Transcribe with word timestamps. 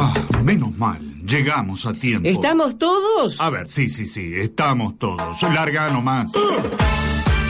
Ah, 0.00 0.14
menos 0.44 0.76
mal. 0.76 0.98
Llegamos 1.24 1.84
a 1.86 1.92
tiempo. 1.92 2.28
¿Estamos 2.28 2.78
todos? 2.78 3.40
A 3.40 3.50
ver, 3.50 3.68
sí, 3.68 3.88
sí, 3.88 4.06
sí. 4.06 4.30
Estamos 4.34 4.96
todos. 4.98 5.42
Larga 5.42 5.90
nomás. 5.90 6.30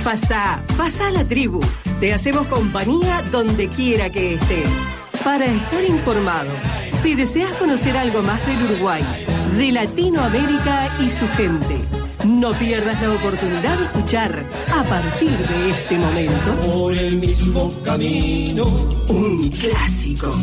Pasa, 0.02 0.62
pasa 0.76 1.08
a 1.08 1.10
la 1.10 1.28
tribu. 1.28 1.60
Te 2.00 2.14
hacemos 2.14 2.46
compañía 2.46 3.22
donde 3.30 3.68
quiera 3.68 4.08
que 4.10 4.34
estés. 4.34 4.72
Para 5.22 5.44
estar 5.46 5.84
informado, 5.84 6.50
si 6.94 7.14
deseas 7.14 7.52
conocer 7.54 7.96
algo 7.96 8.22
más 8.22 8.44
del 8.46 8.62
Uruguay, 8.64 9.04
de 9.56 9.72
Latinoamérica 9.72 10.96
y 11.00 11.10
su 11.10 11.28
gente, 11.30 11.76
no 12.24 12.52
pierdas 12.58 13.02
la 13.02 13.10
oportunidad 13.12 13.76
de 13.78 13.84
escuchar 13.84 14.44
a 14.74 14.82
partir 14.84 15.30
de 15.36 15.70
este 15.70 15.98
momento 15.98 16.54
Por 16.64 16.94
el 16.96 17.16
mismo 17.16 17.72
camino. 17.84 18.64
un 19.08 19.48
clásico. 19.50 20.34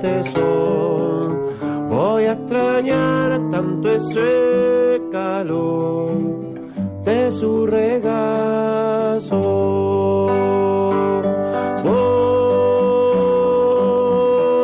Tesón. 0.00 1.38
Voy 1.88 2.24
a 2.24 2.32
extrañar 2.32 3.40
tanto 3.50 3.90
ese 3.90 5.00
calor 5.10 6.10
de 7.04 7.30
su 7.30 7.66
regazo. 7.66 9.40
Voy 11.84 12.32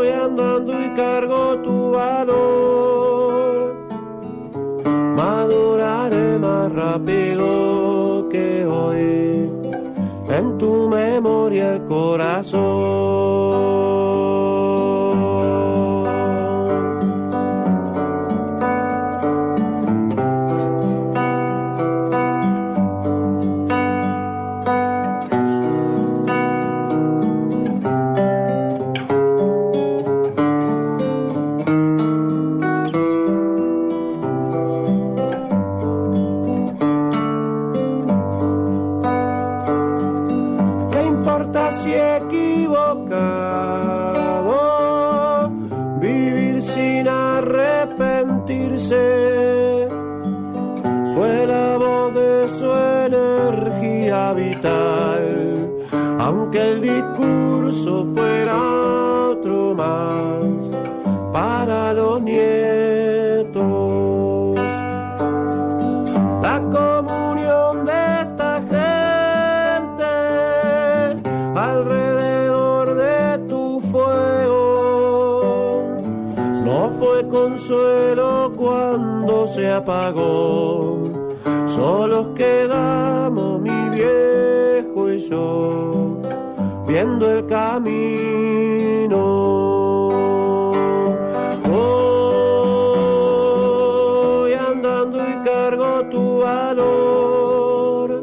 andando 0.09 0.73
y 0.85 0.91
cargo 0.95 1.59
tu 1.63 1.91
valor. 1.93 3.75
Maduraré 5.17 6.39
más 6.39 6.73
rápido 6.73 8.29
que 8.31 8.67
hoy. 8.67 9.51
En 10.29 10.59
tu 10.59 10.89
memoria 10.89 11.75
el 11.75 11.85
corazón. 11.87 13.06
Se 79.57 79.73
apagó 79.73 81.03
solos 81.65 82.27
quedamos 82.37 83.59
mi 83.59 83.89
viejo 83.89 85.11
y 85.11 85.19
yo 85.31 86.21
viendo 86.87 87.31
el 87.31 87.47
camino 87.47 87.87
Voy 91.71 93.33
andando 94.53 95.17
y 95.27 95.33
cargo 95.43 96.05
tu 96.11 96.41
valor. 96.41 98.23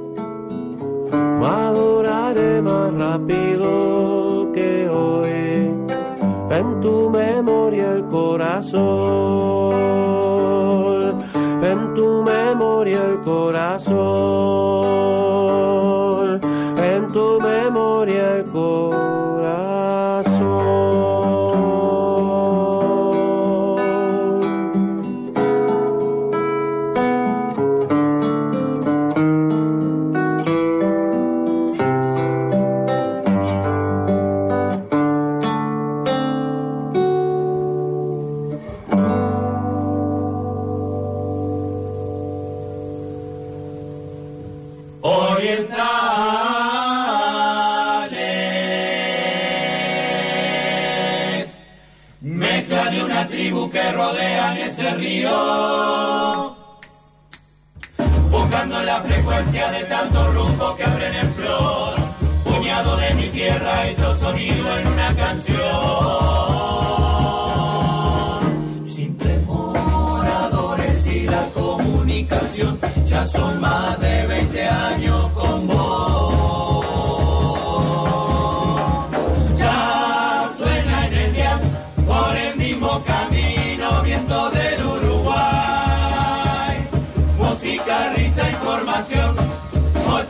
Maduraré 1.41 2.61
más 2.61 2.93
rápido 2.93 4.51
que 4.53 4.87
hoy. 4.87 5.71
En 6.57 6.79
tu 6.79 7.09
memoria 7.09 7.93
el 7.93 8.05
corazón. 8.05 9.42
Tu 11.95 12.23
memoria 12.23 13.03
el 13.03 13.19
corazón. 13.21 14.22
De 59.71 59.83
tantos 59.85 60.35
rumbos 60.35 60.75
que 60.75 60.83
abren 60.83 61.15
en 61.15 61.29
flor, 61.33 61.95
puñado 62.43 62.97
de 62.97 63.13
mi 63.13 63.27
tierra 63.29 63.87
hecho 63.87 64.15
sonido 64.17 64.77
en 64.77 64.87
una 64.87 65.15
canción. 65.15 65.63
Simples 68.85 69.45
moradores 69.45 71.07
y 71.07 71.21
la 71.21 71.45
comunicación 71.53 72.79
ya 73.05 73.25
son 73.25 73.61
más 73.61 73.82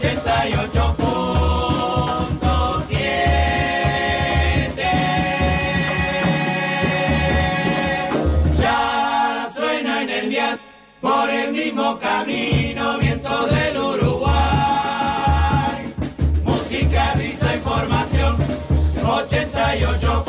88 0.04 0.98
Ya 8.60 9.50
suena 9.56 10.02
en 10.02 10.10
el 10.10 10.28
vial 10.28 10.60
por 11.00 11.30
el 11.30 11.54
mismo 11.54 11.98
camino 12.00 12.98
viento 12.98 13.48
del 13.48 13.78
Uruguay. 13.78 14.34
Música, 16.44 17.14
risa, 17.14 17.56
información. 17.56 18.36
88 19.06 20.23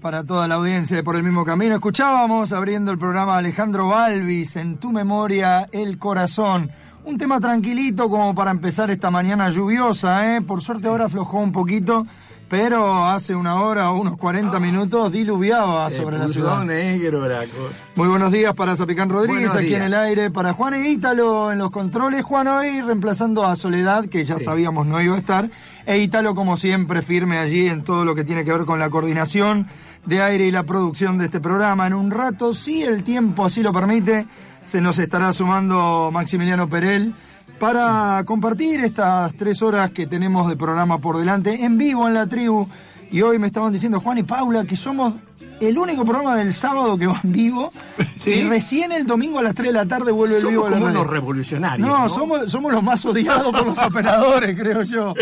para 0.00 0.24
toda 0.24 0.48
la 0.48 0.56
audiencia 0.56 0.96
de 0.96 1.02
Por 1.02 1.16
el 1.16 1.22
mismo 1.22 1.44
camino. 1.44 1.74
Escuchábamos 1.74 2.52
abriendo 2.52 2.90
el 2.90 2.98
programa 2.98 3.36
Alejandro 3.36 3.88
Balvis 3.88 4.56
en 4.56 4.78
Tu 4.78 4.90
memoria, 4.90 5.68
el 5.70 5.98
corazón. 5.98 6.70
Un 7.04 7.18
tema 7.18 7.38
tranquilito 7.38 8.08
como 8.10 8.34
para 8.34 8.50
empezar 8.50 8.90
esta 8.90 9.10
mañana 9.10 9.50
lluviosa, 9.50 10.34
¿eh? 10.34 10.42
Por 10.42 10.60
suerte 10.60 10.88
ahora 10.88 11.04
aflojó 11.04 11.38
un 11.38 11.52
poquito, 11.52 12.06
pero 12.48 13.04
hace 13.04 13.34
una 13.34 13.60
hora 13.62 13.90
o 13.90 14.00
unos 14.00 14.16
40 14.16 14.60
minutos 14.60 15.12
diluviaba 15.12 15.88
sobre 15.90 16.18
la 16.18 16.28
ciudad. 16.28 16.64
negro 16.64 17.26
la 17.26 17.40
cosa. 17.40 17.74
Muy 17.96 18.08
buenos 18.08 18.32
días 18.32 18.54
para 18.54 18.76
Zapicán 18.76 19.08
Rodríguez 19.08 19.52
Buenos 19.52 19.56
aquí 19.56 19.74
en 19.74 19.82
el 19.82 19.94
aire, 19.94 20.30
para 20.30 20.52
Juan 20.52 20.74
e 20.74 20.90
Ítalo 20.90 21.52
en 21.52 21.58
los 21.58 21.70
controles, 21.70 22.24
Juan 22.24 22.46
hoy 22.48 22.80
reemplazando 22.80 23.44
a 23.44 23.56
Soledad, 23.56 24.06
que 24.06 24.24
ya 24.24 24.38
sabíamos 24.38 24.86
no 24.86 25.00
iba 25.00 25.16
a 25.16 25.18
estar, 25.18 25.50
e 25.86 25.98
Ítalo 25.98 26.34
como 26.34 26.56
siempre 26.56 27.02
firme 27.02 27.38
allí 27.38 27.66
en 27.66 27.82
todo 27.82 28.04
lo 28.04 28.14
que 28.14 28.24
tiene 28.24 28.44
que 28.44 28.52
ver 28.52 28.64
con 28.64 28.78
la 28.78 28.90
coordinación 28.90 29.66
de 30.04 30.22
aire 30.22 30.46
y 30.46 30.50
la 30.50 30.64
producción 30.64 31.18
de 31.18 31.26
este 31.26 31.40
programa. 31.40 31.86
En 31.86 31.94
un 31.94 32.10
rato, 32.10 32.52
si 32.52 32.82
el 32.82 33.04
tiempo 33.04 33.44
así 33.44 33.62
lo 33.62 33.72
permite, 33.72 34.26
se 34.64 34.80
nos 34.80 34.98
estará 34.98 35.32
sumando 35.32 36.10
Maximiliano 36.12 36.68
Perel 36.68 37.14
para 37.58 38.22
compartir 38.26 38.80
estas 38.80 39.32
tres 39.34 39.62
horas 39.62 39.90
que 39.90 40.06
tenemos 40.06 40.48
de 40.48 40.56
programa 40.56 40.98
por 40.98 41.16
delante 41.18 41.64
en 41.64 41.78
vivo 41.78 42.06
en 42.08 42.14
la 42.14 42.26
tribu. 42.26 42.66
Y 43.10 43.22
hoy 43.22 43.38
me 43.38 43.46
estaban 43.46 43.72
diciendo 43.72 44.00
Juan 44.00 44.18
y 44.18 44.22
Paula 44.24 44.64
que 44.64 44.76
somos 44.76 45.14
el 45.60 45.78
único 45.78 46.04
programa 46.04 46.36
del 46.36 46.52
sábado 46.52 46.98
que 46.98 47.06
va 47.06 47.20
en 47.22 47.32
vivo. 47.32 47.72
Y 48.26 48.42
recién 48.44 48.90
el 48.90 49.06
domingo 49.06 49.38
a 49.38 49.42
las 49.42 49.54
3 49.54 49.68
de 49.68 49.72
la 49.74 49.84
tarde 49.86 50.10
vuelve 50.10 50.36
el 50.36 50.40
Somos 50.40 50.50
vivo 50.52 50.66
a 50.66 50.70
la 50.70 50.76
como 50.78 50.90
unos 50.90 51.06
revolucionarios. 51.06 51.86
No, 51.86 51.98
No, 51.98 52.08
Somos, 52.08 52.50
somos 52.50 52.72
los 52.72 52.82
más 52.82 53.04
odiados 53.04 53.52
por 53.52 53.66
los 53.66 53.78
operadores, 53.82 54.58
creo 54.58 54.82
yo. 54.82 55.12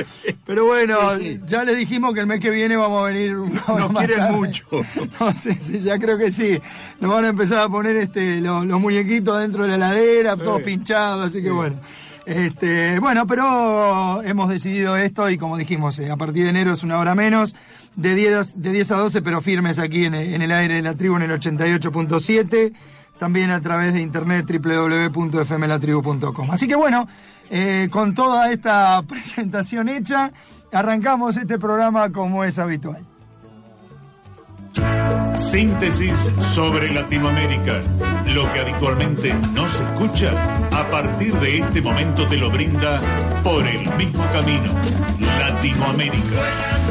Pero 0.46 0.64
bueno, 0.66 1.16
Sí, 1.18 1.34
sí. 1.34 1.40
ya 1.46 1.64
le 1.64 1.74
dijimos 1.74 2.14
que 2.14 2.20
el 2.20 2.26
mes 2.28 2.38
que 2.40 2.50
viene 2.50 2.76
vamos 2.76 3.02
a 3.02 3.06
venir 3.06 3.36
una 3.36 3.60
hora 3.66 3.78
Nos 3.80 3.92
más 3.92 3.98
quieren 4.06 4.18
tarde. 4.24 4.36
mucho. 4.36 4.66
No, 5.20 5.34
sí, 5.36 5.56
sí, 5.58 5.80
ya 5.80 5.98
creo 5.98 6.16
que 6.16 6.30
sí. 6.30 6.58
Nos 7.00 7.12
van 7.12 7.24
a 7.24 7.28
empezar 7.28 7.58
a 7.58 7.68
poner 7.68 7.96
este, 7.96 8.40
los, 8.40 8.64
los 8.64 8.80
muñequitos 8.80 9.40
dentro 9.40 9.64
de 9.64 9.70
la 9.70 9.74
heladera, 9.74 10.36
todos 10.36 10.62
pinchados, 10.62 11.26
así 11.26 11.42
que 11.42 11.50
bueno. 11.50 11.74
Este, 12.24 13.00
bueno, 13.00 13.26
pero 13.26 14.22
hemos 14.22 14.48
decidido 14.48 14.96
esto 14.96 15.28
y 15.28 15.38
como 15.38 15.56
dijimos, 15.56 15.98
eh, 15.98 16.08
a 16.10 16.16
partir 16.16 16.44
de 16.44 16.50
enero 16.50 16.72
es 16.72 16.84
una 16.84 16.98
hora 16.98 17.14
menos, 17.14 17.54
de 17.96 18.14
10, 18.14 18.62
de 18.62 18.72
10 18.72 18.92
a 18.92 18.96
12, 18.96 19.22
pero 19.22 19.40
firmes 19.40 19.78
aquí 19.78 20.04
en, 20.04 20.14
en 20.14 20.40
el 20.40 20.52
aire 20.52 20.74
de 20.74 20.82
la 20.82 20.94
tribu 20.94 21.16
en 21.16 21.22
el 21.22 21.32
88.7, 21.32 22.72
también 23.18 23.50
a 23.50 23.60
través 23.60 23.92
de 23.92 24.00
internet 24.00 24.46
www.fmlatribu.com. 24.48 26.50
Así 26.50 26.68
que 26.68 26.76
bueno, 26.76 27.08
eh, 27.50 27.88
con 27.90 28.14
toda 28.14 28.52
esta 28.52 29.02
presentación 29.08 29.88
hecha, 29.88 30.32
arrancamos 30.72 31.36
este 31.36 31.58
programa 31.58 32.10
como 32.10 32.44
es 32.44 32.58
habitual. 32.58 33.04
Síntesis 35.36 36.30
sobre 36.54 36.92
Latinoamérica. 36.92 37.82
Lo 38.26 38.50
que 38.52 38.60
habitualmente 38.60 39.34
no 39.34 39.68
se 39.68 39.82
escucha, 39.82 40.32
a 40.70 40.86
partir 40.90 41.34
de 41.34 41.58
este 41.58 41.82
momento 41.82 42.26
te 42.26 42.36
lo 42.36 42.50
brinda 42.50 43.40
por 43.42 43.66
el 43.66 43.94
mismo 43.96 44.28
camino. 44.30 44.72
Latinoamérica. 45.18 46.82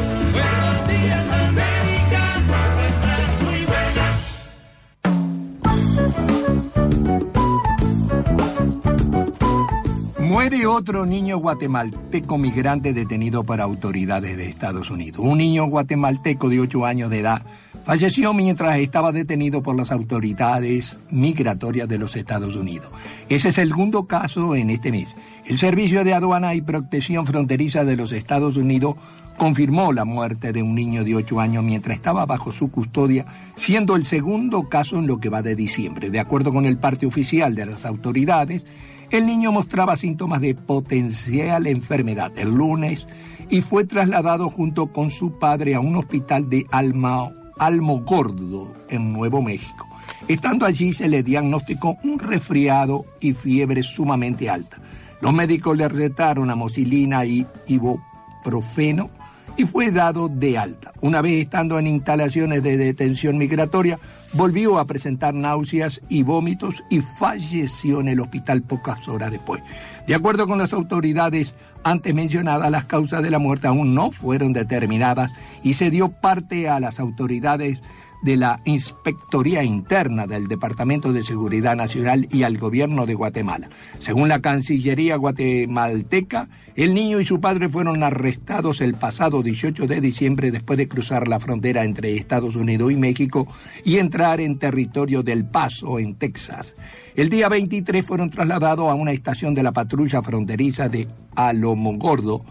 Muere 10.32 10.66
otro 10.66 11.04
niño 11.04 11.36
guatemalteco 11.36 12.38
migrante 12.38 12.94
detenido 12.94 13.44
por 13.44 13.60
autoridades 13.60 14.34
de 14.36 14.48
Estados 14.48 14.90
Unidos. 14.90 15.20
Un 15.22 15.36
niño 15.36 15.66
guatemalteco 15.66 16.48
de 16.48 16.58
8 16.58 16.86
años 16.86 17.10
de 17.10 17.20
edad 17.20 17.42
falleció 17.84 18.32
mientras 18.32 18.78
estaba 18.78 19.12
detenido 19.12 19.62
por 19.62 19.76
las 19.76 19.92
autoridades 19.92 20.98
migratorias 21.10 21.88
de 21.88 21.98
los 21.98 22.16
Estados 22.16 22.56
Unidos. 22.56 22.90
Ese 23.28 23.48
es 23.48 23.58
el 23.58 23.68
segundo 23.68 24.06
caso 24.06 24.54
en 24.54 24.70
este 24.70 24.92
mes. 24.92 25.14
El 25.46 25.58
Servicio 25.58 26.04
de 26.04 26.14
Aduana 26.14 26.54
y 26.54 26.60
Protección 26.60 27.26
Fronteriza 27.26 27.84
de 27.84 27.96
los 27.96 28.12
Estados 28.12 28.56
Unidos 28.56 28.96
confirmó 29.36 29.92
la 29.92 30.04
muerte 30.04 30.52
de 30.52 30.62
un 30.62 30.74
niño 30.74 31.04
de 31.04 31.16
8 31.16 31.40
años 31.40 31.64
mientras 31.64 31.96
estaba 31.96 32.26
bajo 32.26 32.52
su 32.52 32.70
custodia, 32.70 33.26
siendo 33.56 33.96
el 33.96 34.04
segundo 34.04 34.68
caso 34.68 34.98
en 34.98 35.06
lo 35.06 35.20
que 35.20 35.30
va 35.30 35.42
de 35.42 35.56
diciembre. 35.56 36.10
De 36.10 36.20
acuerdo 36.20 36.52
con 36.52 36.66
el 36.66 36.78
parte 36.78 37.06
oficial 37.06 37.54
de 37.54 37.66
las 37.66 37.86
autoridades, 37.86 38.64
el 39.10 39.26
niño 39.26 39.52
mostraba 39.52 39.96
síntomas 39.96 40.40
de 40.40 40.54
potencial 40.54 41.66
enfermedad 41.66 42.32
el 42.36 42.54
lunes 42.54 43.06
y 43.50 43.60
fue 43.60 43.84
trasladado 43.84 44.48
junto 44.48 44.92
con 44.92 45.10
su 45.10 45.38
padre 45.38 45.74
a 45.74 45.80
un 45.80 45.96
hospital 45.96 46.48
de 46.48 46.66
Alma, 46.70 47.30
Almogordo, 47.66 48.72
en 48.88 49.12
Nuevo 49.12 49.40
México. 49.40 49.86
Estando 50.26 50.66
allí 50.66 50.92
se 50.92 51.08
le 51.08 51.22
diagnosticó 51.22 51.96
un 52.02 52.18
resfriado 52.18 53.04
y 53.20 53.34
fiebre 53.34 53.84
sumamente 53.84 54.50
alta. 54.50 54.78
Los 55.20 55.32
médicos 55.32 55.76
le 55.76 55.88
recetaron 55.88 56.50
amoxicilina 56.50 57.24
y 57.24 57.46
ibuprofeno 57.68 59.10
y 59.56 59.64
fue 59.66 59.90
dado 59.90 60.28
de 60.28 60.58
alta. 60.58 60.92
Una 61.00 61.20
vez 61.20 61.42
estando 61.42 61.78
en 61.78 61.86
instalaciones 61.86 62.62
de 62.62 62.76
detención 62.76 63.38
migratoria, 63.38 63.98
volvió 64.32 64.78
a 64.78 64.86
presentar 64.86 65.34
náuseas 65.34 66.00
y 66.08 66.22
vómitos 66.22 66.82
y 66.90 67.00
falleció 67.00 68.00
en 68.00 68.08
el 68.08 68.20
hospital 68.20 68.62
pocas 68.62 69.06
horas 69.08 69.30
después. 69.30 69.62
De 70.06 70.14
acuerdo 70.14 70.46
con 70.46 70.58
las 70.58 70.72
autoridades 70.72 71.54
antes 71.84 72.14
mencionadas, 72.14 72.70
las 72.70 72.84
causas 72.86 73.22
de 73.22 73.30
la 73.30 73.38
muerte 73.38 73.66
aún 73.66 73.94
no 73.94 74.10
fueron 74.10 74.52
determinadas 74.52 75.30
y 75.62 75.74
se 75.74 75.90
dio 75.90 76.08
parte 76.08 76.68
a 76.68 76.80
las 76.80 77.00
autoridades 77.00 77.80
de 78.22 78.36
la 78.36 78.60
Inspectoría 78.64 79.62
Interna 79.62 80.26
del 80.26 80.48
Departamento 80.48 81.12
de 81.12 81.24
Seguridad 81.24 81.76
Nacional 81.76 82.28
y 82.32 82.44
al 82.44 82.56
gobierno 82.56 83.04
de 83.04 83.14
Guatemala. 83.14 83.68
Según 83.98 84.28
la 84.28 84.40
Cancillería 84.40 85.16
guatemalteca, 85.16 86.48
el 86.76 86.94
niño 86.94 87.20
y 87.20 87.26
su 87.26 87.40
padre 87.40 87.68
fueron 87.68 88.02
arrestados 88.02 88.80
el 88.80 88.94
pasado 88.94 89.42
18 89.42 89.86
de 89.86 90.00
diciembre 90.00 90.50
después 90.50 90.76
de 90.78 90.88
cruzar 90.88 91.28
la 91.28 91.40
frontera 91.40 91.84
entre 91.84 92.16
Estados 92.16 92.56
Unidos 92.56 92.92
y 92.92 92.96
México 92.96 93.46
y 93.84 93.98
entrar 93.98 94.40
en 94.40 94.58
territorio 94.58 95.22
del 95.22 95.44
Paso, 95.44 95.98
en 95.98 96.14
Texas. 96.14 96.74
El 97.14 97.28
día 97.28 97.48
23 97.48 98.06
fueron 98.06 98.30
trasladados 98.30 98.88
a 98.88 98.94
una 98.94 99.12
estación 99.12 99.54
de 99.54 99.62
la 99.62 99.72
patrulla 99.72 100.22
fronteriza 100.22 100.88
de 100.88 101.08
Alomogordo. 101.34 102.44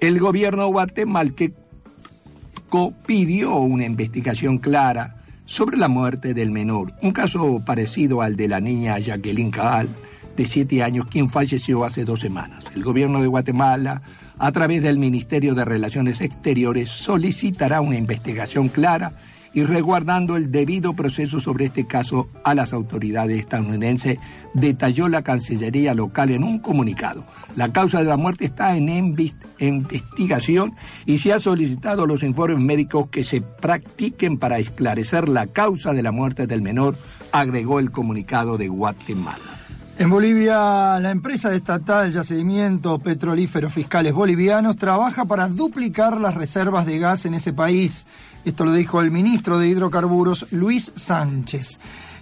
El 0.00 0.18
gobierno 0.18 0.66
guatemalteco 0.66 1.61
pidió 3.06 3.56
una 3.56 3.84
investigación 3.84 4.58
clara 4.58 5.16
sobre 5.44 5.76
la 5.76 5.88
muerte 5.88 6.32
del 6.32 6.50
menor, 6.50 6.92
un 7.02 7.12
caso 7.12 7.62
parecido 7.64 8.22
al 8.22 8.36
de 8.36 8.48
la 8.48 8.60
niña 8.60 8.98
Jacqueline 8.98 9.50
Caal, 9.50 9.88
de 10.36 10.46
siete 10.46 10.82
años, 10.82 11.06
quien 11.06 11.28
falleció 11.28 11.84
hace 11.84 12.04
dos 12.04 12.20
semanas. 12.20 12.64
El 12.74 12.82
gobierno 12.82 13.20
de 13.20 13.26
Guatemala, 13.26 14.00
a 14.38 14.52
través 14.52 14.82
del 14.82 14.98
Ministerio 14.98 15.54
de 15.54 15.66
Relaciones 15.66 16.22
Exteriores, 16.22 16.88
solicitará 16.88 17.82
una 17.82 17.98
investigación 17.98 18.68
clara 18.68 19.12
y 19.54 19.64
resguardando 19.64 20.36
el 20.36 20.50
debido 20.50 20.94
proceso 20.94 21.40
sobre 21.40 21.66
este 21.66 21.86
caso 21.86 22.28
a 22.44 22.54
las 22.54 22.72
autoridades 22.72 23.38
estadounidenses, 23.38 24.18
detalló 24.54 25.08
la 25.08 25.22
Cancillería 25.22 25.94
local 25.94 26.30
en 26.30 26.44
un 26.44 26.58
comunicado. 26.58 27.24
La 27.56 27.72
causa 27.72 27.98
de 27.98 28.04
la 28.04 28.16
muerte 28.16 28.44
está 28.44 28.76
en 28.76 28.88
investigación 29.58 30.74
y 31.06 31.18
se 31.18 31.32
ha 31.32 31.38
solicitado 31.38 32.06
los 32.06 32.22
informes 32.22 32.58
médicos 32.58 33.08
que 33.08 33.24
se 33.24 33.40
practiquen 33.40 34.38
para 34.38 34.58
esclarecer 34.58 35.28
la 35.28 35.46
causa 35.46 35.92
de 35.92 36.02
la 36.02 36.12
muerte 36.12 36.46
del 36.46 36.62
menor, 36.62 36.96
agregó 37.32 37.78
el 37.78 37.90
comunicado 37.90 38.56
de 38.58 38.68
Guatemala. 38.68 39.62
En 39.98 40.08
Bolivia, 40.08 40.98
la 40.98 41.10
empresa 41.10 41.54
estatal 41.54 42.12
Yacimientos 42.12 43.00
Petrolíferos 43.02 43.72
Fiscales 43.72 44.14
Bolivianos 44.14 44.76
trabaja 44.76 45.26
para 45.26 45.48
duplicar 45.48 46.18
las 46.18 46.34
reservas 46.34 46.86
de 46.86 46.98
gas 46.98 47.26
en 47.26 47.34
ese 47.34 47.52
país. 47.52 48.06
Esto 48.44 48.64
lo 48.64 48.72
dijo 48.72 49.00
el 49.00 49.10
ministro 49.10 49.58
de 49.58 49.68
Hidrocarburos, 49.68 50.46
Luis 50.50 50.92
Sánchez. 50.96 51.78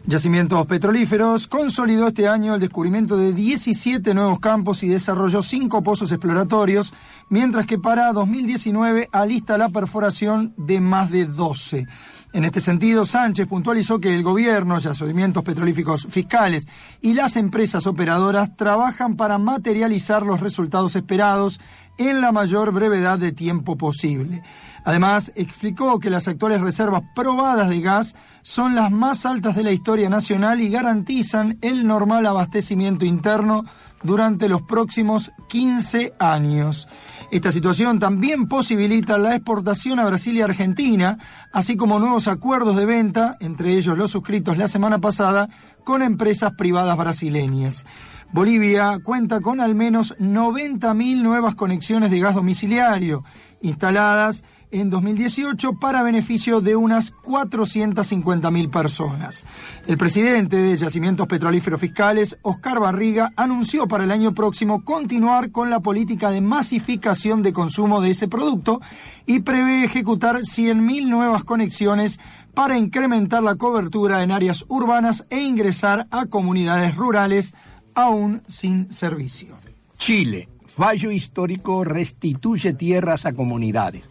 Yacimientos 0.07 0.67
Petrolíferos 0.67 1.47
consolidó 1.47 2.09
este 2.09 2.27
año 2.27 2.55
el 2.55 2.61
descubrimiento 2.61 3.17
de 3.17 3.33
17 3.33 4.15
nuevos 4.15 4.41
campos 4.41 4.83
y 4.83 4.89
desarrolló 4.89 5.43
cinco 5.43 5.83
pozos 5.83 6.11
exploratorios, 6.11 6.93
mientras 7.29 7.67
que 7.67 7.79
para 7.79 8.13
2019 8.13 9.09
alista 9.13 9.59
la 9.59 9.69
perforación 9.69 10.55
de 10.57 10.81
más 10.81 11.11
de 11.11 11.27
12. 11.27 11.87
En 12.33 12.45
este 12.45 12.61
sentido, 12.61 13.05
Sánchez 13.05 13.49
puntualizó 13.49 13.99
que 13.99 14.15
el 14.15 14.23
gobierno, 14.23 14.79
yacimientos 14.79 15.43
petrolíficos 15.43 16.07
fiscales 16.09 16.69
y 17.01 17.15
las 17.15 17.37
empresas 17.37 17.87
operadoras 17.87 18.57
trabajan 18.57 19.17
para 19.17 19.39
materializar 19.39 20.25
los 20.25 20.41
resultados 20.41 20.95
esperados 20.97 21.61
en 22.01 22.23
la 22.23 22.33
mayor 22.33 22.73
brevedad 22.73 23.19
de 23.19 23.31
tiempo 23.31 23.77
posible. 23.77 24.43
Además, 24.85 25.33
explicó 25.35 26.01
que 26.01 26.09
las 26.09 26.29
actuales 26.29 26.63
reservas 26.63 27.03
probadas 27.15 27.69
de 27.69 27.83
gas 27.83 28.17
son 28.41 28.75
las 28.75 28.91
más 28.91 29.27
altas 29.27 29.55
de 29.55 29.65
la 29.65 29.71
historia 29.71 30.09
nacional 30.09 30.63
y 30.63 30.71
garantizan 30.71 31.59
el 31.61 31.87
normal 31.87 32.25
abastecimiento 32.27 33.05
interno 33.05 33.67
durante 34.03 34.49
los 34.49 34.63
próximos 34.63 35.31
15 35.51 36.15
años. 36.19 36.89
Esta 37.31 37.53
situación 37.53 37.99
también 37.99 38.49
posibilita 38.49 39.19
la 39.19 39.37
exportación 39.37 40.01
a 40.01 40.07
Brasil 40.07 40.35
y 40.39 40.41
Argentina, 40.41 41.19
así 41.53 41.77
como 41.77 41.99
nuevos 41.99 42.29
acuerdos 42.29 42.77
de 42.77 42.87
venta, 42.87 43.37
entre 43.41 43.75
ellos 43.75 43.99
los 43.99 44.11
suscritos 44.11 44.57
la 44.57 44.69
semana 44.69 45.01
pasada, 45.01 45.51
con 45.85 46.01
empresas 46.03 46.55
privadas 46.55 46.97
brasileñas. 46.97 47.85
Bolivia 48.33 49.01
cuenta 49.03 49.41
con 49.41 49.61
al 49.61 49.75
menos 49.75 50.17
90.000 50.19 51.21
nuevas 51.21 51.57
conexiones 51.57 52.13
de 52.13 52.21
gas 52.21 52.37
domiciliario 52.37 53.25
instaladas 53.61 54.45
en 54.71 54.89
2018 54.89 55.81
para 55.81 56.05
beneficio 56.05 56.61
de 56.61 56.77
unas 56.77 57.13
450.000 57.17 58.71
personas. 58.71 59.47
El 59.89 59.99
presidente 59.99 60.57
de 60.59 60.77
Yacimientos 60.77 61.27
Petrolíferos 61.27 61.81
Fiscales, 61.81 62.39
Oscar 62.43 62.79
Barriga, 62.79 63.33
anunció 63.35 63.89
para 63.89 64.05
el 64.05 64.13
año 64.13 64.33
próximo 64.33 64.85
continuar 64.85 65.51
con 65.51 65.71
la 65.71 65.81
política 65.81 66.31
de 66.31 66.41
masificación 66.41 67.43
de 67.43 67.53
consumo 67.53 68.01
de 68.01 68.11
ese 68.11 68.29
producto 68.29 68.81
y 69.27 69.41
prevé 69.41 69.85
ejecutar 69.85 70.37
100.000 70.37 71.09
nuevas 71.09 71.43
conexiones 71.43 72.21
para 72.55 72.79
incrementar 72.79 73.43
la 73.43 73.57
cobertura 73.57 74.23
en 74.23 74.31
áreas 74.31 74.65
urbanas 74.69 75.27
e 75.31 75.41
ingresar 75.41 76.07
a 76.11 76.27
comunidades 76.27 76.95
rurales 76.95 77.55
aún 78.01 78.43
sin 78.49 78.93
servicio. 78.93 79.57
Chile. 79.99 80.49
Fallo 80.67 81.11
histórico 81.11 81.85
restituye 81.85 82.73
tierras 82.73 83.27
a 83.27 83.33
comunidades. 83.33 84.03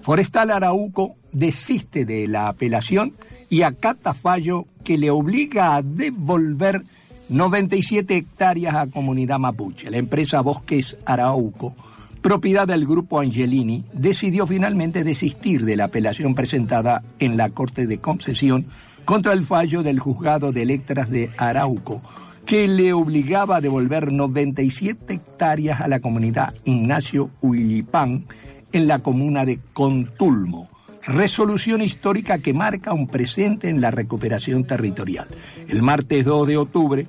Forestal 0.00 0.50
Arauco 0.50 1.16
desiste 1.32 2.04
de 2.04 2.26
la 2.26 2.48
apelación 2.48 3.14
y 3.48 3.62
acata 3.62 4.14
fallo 4.14 4.66
que 4.84 4.98
le 4.98 5.10
obliga 5.10 5.74
a 5.74 5.82
devolver 5.82 6.82
97 7.28 8.16
hectáreas 8.16 8.74
a 8.74 8.86
comunidad 8.86 9.38
mapuche. 9.38 9.90
La 9.90 9.98
empresa 9.98 10.40
Bosques 10.40 10.96
Arauco, 11.04 11.74
propiedad 12.22 12.66
del 12.66 12.86
grupo 12.86 13.20
Angelini, 13.20 13.84
decidió 13.92 14.46
finalmente 14.46 15.04
desistir 15.04 15.64
de 15.64 15.76
la 15.76 15.84
apelación 15.84 16.34
presentada 16.34 17.02
en 17.18 17.36
la 17.36 17.50
Corte 17.50 17.86
de 17.86 17.98
Concesión 17.98 18.66
contra 19.04 19.32
el 19.32 19.44
fallo 19.44 19.82
del 19.82 20.00
juzgado 20.00 20.52
de 20.52 20.64
letras 20.64 21.10
de 21.10 21.30
Arauco, 21.36 22.02
que 22.48 22.66
le 22.66 22.94
obligaba 22.94 23.56
a 23.56 23.60
devolver 23.60 24.10
97 24.10 25.12
hectáreas 25.12 25.82
a 25.82 25.86
la 25.86 26.00
comunidad 26.00 26.54
Ignacio 26.64 27.28
Huilipán 27.42 28.24
en 28.72 28.88
la 28.88 29.00
comuna 29.00 29.44
de 29.44 29.60
Contulmo. 29.74 30.70
Resolución 31.02 31.82
histórica 31.82 32.38
que 32.38 32.54
marca 32.54 32.94
un 32.94 33.06
presente 33.06 33.68
en 33.68 33.82
la 33.82 33.90
recuperación 33.90 34.64
territorial. 34.64 35.28
El 35.68 35.82
martes 35.82 36.24
2 36.24 36.48
de 36.48 36.56
octubre, 36.56 37.06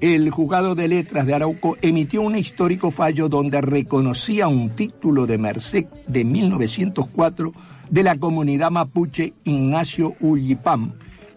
el 0.00 0.30
juzgado 0.30 0.76
de 0.76 0.86
letras 0.86 1.26
de 1.26 1.34
Arauco 1.34 1.76
emitió 1.82 2.22
un 2.22 2.36
histórico 2.36 2.92
fallo 2.92 3.28
donde 3.28 3.60
reconocía 3.60 4.46
un 4.46 4.70
título 4.76 5.26
de 5.26 5.36
merced 5.36 5.86
de 6.06 6.24
1904 6.24 7.52
de 7.90 8.02
la 8.04 8.16
comunidad 8.18 8.70
mapuche 8.70 9.32
Ignacio 9.42 10.14
Ullipam 10.20 10.92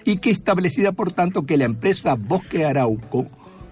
y 0.06 0.18
que 0.18 0.30
establecía 0.30 0.92
por 0.92 1.12
tanto 1.12 1.46
que 1.46 1.58
la 1.58 1.66
empresa 1.66 2.16
Bosque 2.16 2.66
Arauco 2.66 3.28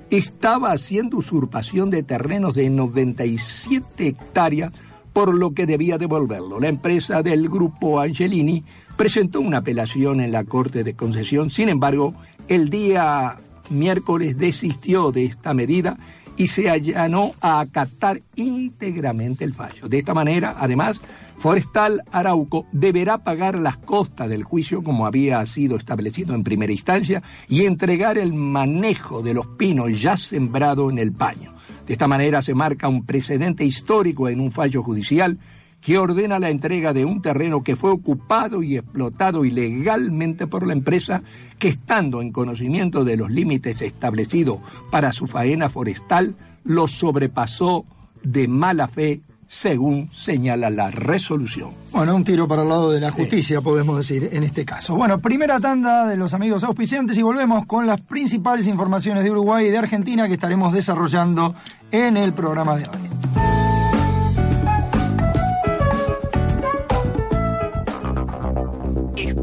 estaba 0.10 0.72
haciendo 0.72 1.18
usurpación 1.18 1.90
de 1.90 2.04
terrenos 2.04 2.54
de 2.56 2.70
97 2.70 4.08
hectáreas 4.08 4.72
por 5.14 5.34
lo 5.34 5.54
que 5.54 5.66
debía 5.66 5.98
devolverlo. 5.98 6.60
La 6.60 6.68
empresa 6.68 7.22
del 7.22 7.50
grupo 7.50 8.00
Angelini 8.00 8.64
presentó 8.96 9.42
una 9.42 9.58
apelación 9.58 10.22
en 10.22 10.32
la 10.32 10.44
Corte 10.44 10.84
de 10.84 10.94
Concesión, 10.94 11.50
sin 11.50 11.70
embargo, 11.70 12.14
el 12.48 12.70
día 12.70 13.38
miércoles 13.70 14.38
desistió 14.38 15.12
de 15.12 15.26
esta 15.26 15.54
medida 15.54 15.98
y 16.38 16.48
se 16.48 16.70
allanó 16.70 17.34
a 17.42 17.60
acatar 17.60 18.22
íntegramente 18.36 19.44
el 19.44 19.54
fallo. 19.54 19.88
De 19.88 20.00
esta 20.00 20.14
manera, 20.14 20.56
además, 20.60 21.00
Forestal 21.38 22.04
Arauco 22.12 22.68
deberá 22.72 23.18
pagar 23.18 23.58
las 23.58 23.78
costas 23.78 24.30
del 24.30 24.44
juicio 24.44 24.84
como 24.84 25.08
había 25.08 25.44
sido 25.46 25.76
establecido 25.76 26.36
en 26.36 26.44
primera 26.44 26.72
instancia 26.72 27.24
y 27.50 27.66
entregar 27.66 28.18
el 28.18 28.34
manejo 28.34 29.24
de 29.24 29.34
los 29.34 29.48
pinos 29.48 30.00
ya 30.00 30.18
sembrados 30.18 30.92
en 30.92 31.00
el 31.00 31.12
paño. 31.12 31.54
De 31.88 31.94
esta 31.94 32.08
manera 32.08 32.42
se 32.42 32.54
marca 32.54 32.88
un 32.88 33.06
precedente 33.06 33.66
histórico 33.66 34.30
en 34.30 34.40
un 34.40 34.52
fallo 34.52 34.84
judicial 34.84 35.40
que 35.82 35.98
ordena 35.98 36.40
la 36.40 36.50
entrega 36.50 36.94
de 36.94 37.04
un 37.04 37.22
terreno 37.22 37.64
que 37.64 37.76
fue 37.76 37.92
ocupado 37.92 38.64
y 38.64 38.78
explotado 38.78 39.44
ilegalmente 39.44 40.48
por 40.48 40.66
la 40.66 40.74
empresa 40.74 41.24
que 41.58 41.68
estando 41.68 42.22
en 42.22 42.32
conocimiento 42.32 43.04
de 43.04 43.18
los 43.18 43.32
límites 43.32 43.82
establecidos 43.82 44.60
para 44.92 45.12
su 45.12 45.28
faena 45.28 45.70
forestal, 45.70 46.36
lo 46.64 46.88
sobrepasó 46.88 47.86
de 48.24 48.48
mala 48.48 48.88
fe 48.88 49.22
según 49.48 50.10
señala 50.14 50.70
la 50.70 50.92
resolución. 50.92 51.72
Bueno, 51.92 52.16
un 52.16 52.24
tiro 52.24 52.48
para 52.48 52.62
el 52.62 52.70
lado 52.70 52.90
de 52.90 53.02
la 53.02 53.12
justicia, 53.12 53.60
podemos 53.60 53.98
decir, 53.98 54.30
en 54.32 54.44
este 54.44 54.64
caso. 54.64 54.96
Bueno, 54.96 55.20
primera 55.20 55.60
tanda 55.60 56.08
de 56.08 56.16
los 56.16 56.34
amigos 56.34 56.64
auspiciantes 56.64 57.18
y 57.18 57.22
volvemos 57.22 57.66
con 57.66 57.86
las 57.86 58.00
principales 58.00 58.66
informaciones 58.68 59.26
de 59.26 59.32
Uruguay 59.32 59.66
y 59.66 59.70
de 59.70 59.78
Argentina 59.78 60.28
que 60.30 60.36
estaremos 60.36 60.72
desarrollando 60.72 61.54
en 61.92 62.16
el 62.16 62.32
programa 62.32 62.78
de 62.78 62.84
hoy. 62.84 63.40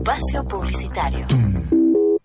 Espacio 0.09 0.43
Publicitario. 0.45 1.27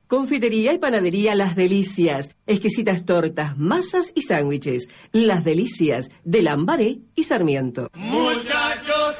Confitería 0.07 0.71
y 0.71 0.77
panadería 0.77 1.35
Las 1.35 1.57
Delicias. 1.57 2.29
Exquisitas 2.47 3.03
tortas, 3.03 3.57
masas 3.57 4.13
y 4.15 4.21
sándwiches. 4.21 4.87
Las 5.11 5.43
Delicias 5.43 6.09
de 6.23 6.43
Lambaré 6.43 6.99
y 7.13 7.23
Sarmiento. 7.23 7.89
Muchachos, 7.95 9.17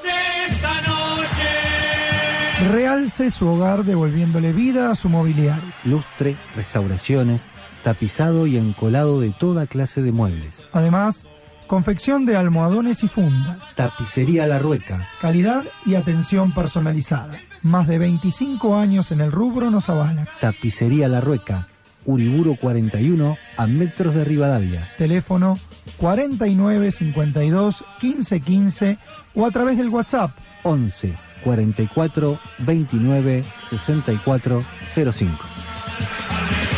esta 0.50 0.82
noche. 0.84 2.72
Realce 2.72 3.32
su 3.32 3.48
hogar 3.48 3.84
devolviéndole 3.84 4.54
vida 4.54 4.92
a 4.92 4.96
su 4.96 5.10
mobiliario. 5.10 5.74
Lustre, 5.84 6.38
restauraciones, 6.56 7.50
tapizado 7.84 8.48
y 8.48 8.56
encolado 8.56 9.20
de 9.20 9.36
toda 9.38 9.68
clase 9.68 10.02
de 10.02 10.14
muebles. 10.14 10.70
Además, 10.72 11.26
confección 11.74 12.24
de 12.28 12.36
almohadones 12.36 13.04
y 13.04 13.08
fundas. 13.08 13.58
Tapicería 13.74 14.46
La 14.46 14.60
Rueca. 14.60 15.08
Calidad 15.20 15.64
y 15.88 15.96
atención 15.96 16.52
personalizada. 16.52 17.40
Más 17.64 17.88
de 17.88 17.98
25 17.98 18.78
años 18.78 19.12
en 19.12 19.22
el 19.22 19.32
rubro 19.32 19.72
nos 19.72 19.90
avalan. 19.90 20.28
Tapicería 20.40 21.08
La 21.08 21.20
Rueca. 21.20 21.68
Uriburo 22.06 22.58
41 22.62 23.38
a 23.58 23.66
metros 23.66 24.14
de 24.14 24.24
Rivadavia. 24.24 24.88
Teléfono 25.00 25.58
4952 25.98 27.84
1515 28.04 29.00
o 29.34 29.48
a 29.48 29.50
través 29.50 29.76
del 29.76 29.90
WhatsApp 29.90 30.30
11 30.62 31.16
44 31.44 32.40
29 32.60 33.44
64 33.68 34.64
05. 35.12 36.73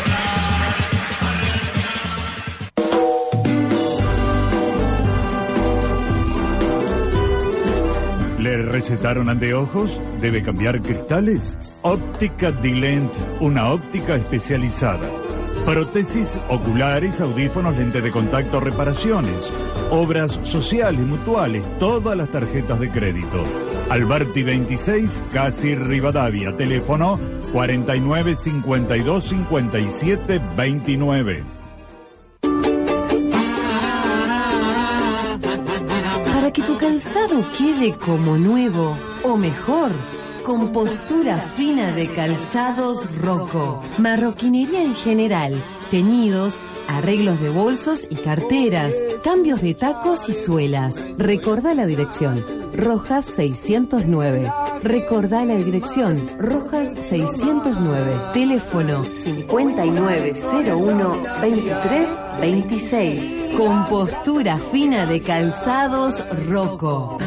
¿Le 8.56 8.64
recetaron 8.64 9.28
anteojos? 9.28 10.00
¿Debe 10.22 10.42
cambiar 10.42 10.82
cristales? 10.82 11.58
Óptica 11.82 12.54
Dilent, 12.54 13.12
una 13.42 13.74
óptica 13.74 14.16
especializada. 14.16 15.10
Prótesis 15.66 16.40
oculares, 16.48 17.20
audífonos, 17.20 17.76
lentes 17.76 18.02
de 18.02 18.12
contacto, 18.12 18.62
reparaciones, 18.62 19.52
obras 19.92 20.40
sociales, 20.44 21.02
mutuales, 21.02 21.64
todas 21.80 22.16
las 22.16 22.30
tarjetas 22.30 22.80
de 22.80 22.90
crédito. 22.90 23.44
Alberti 23.90 24.44
26, 24.44 25.26
casi 25.34 25.76
Rivadavia. 25.76 26.56
Teléfono 26.56 27.20
49 27.52 28.38
52 28.38 29.24
57 29.26 30.42
29. 30.56 31.55
Calzado 36.96 37.44
quede 37.58 37.98
como 37.98 38.38
nuevo 38.38 38.96
o 39.24 39.36
mejor, 39.36 39.92
Compostura 40.46 41.38
fina 41.58 41.92
de 41.92 42.08
calzados 42.08 43.18
Roco. 43.18 43.82
Marroquinería 43.98 44.84
en 44.84 44.94
general. 44.94 45.56
Teñidos, 45.90 46.60
arreglos 46.88 47.42
de 47.42 47.50
bolsos 47.50 48.08
y 48.10 48.16
carteras. 48.16 48.96
Cambios 49.24 49.62
de 49.62 49.74
tacos 49.74 50.30
y 50.30 50.34
suelas. 50.34 51.04
Recordá 51.18 51.74
la 51.74 51.88
dirección. 51.88 52.46
Rojas 52.74 53.26
609. 53.26 54.52
Recordá 54.84 55.44
la 55.44 55.56
dirección. 55.56 56.26
Rojas 56.38 56.94
609. 57.10 58.22
Teléfono 58.34 59.04
5901 59.04 61.24
2326. 63.56 63.58
Compostura 63.58 64.60
fina 64.60 65.06
de 65.06 65.22
calzados 65.22 66.24
Roco. 66.48 67.18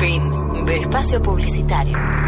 Fin 0.00 0.64
de 0.66 0.78
espacio 0.78 1.22
publicitario. 1.22 2.27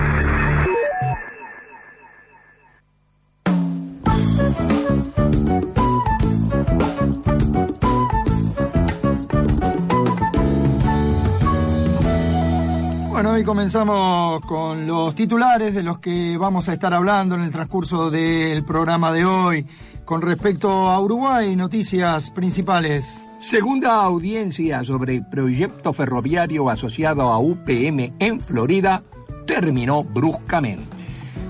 Hoy 13.40 13.46
comenzamos 13.46 14.42
con 14.42 14.86
los 14.86 15.14
titulares 15.14 15.74
de 15.74 15.82
los 15.82 15.98
que 15.98 16.36
vamos 16.36 16.68
a 16.68 16.74
estar 16.74 16.92
hablando 16.92 17.36
en 17.36 17.40
el 17.40 17.50
transcurso 17.50 18.10
del 18.10 18.62
programa 18.66 19.14
de 19.14 19.24
hoy. 19.24 19.66
Con 20.04 20.20
respecto 20.20 20.68
a 20.90 21.00
Uruguay, 21.00 21.56
noticias 21.56 22.30
principales. 22.32 23.24
Segunda 23.40 23.94
audiencia 24.02 24.84
sobre 24.84 25.16
el 25.16 25.26
proyecto 25.26 25.94
ferroviario 25.94 26.68
asociado 26.68 27.30
a 27.30 27.38
UPM 27.38 28.12
en 28.18 28.42
Florida 28.42 29.02
terminó 29.46 30.04
bruscamente. 30.04 30.84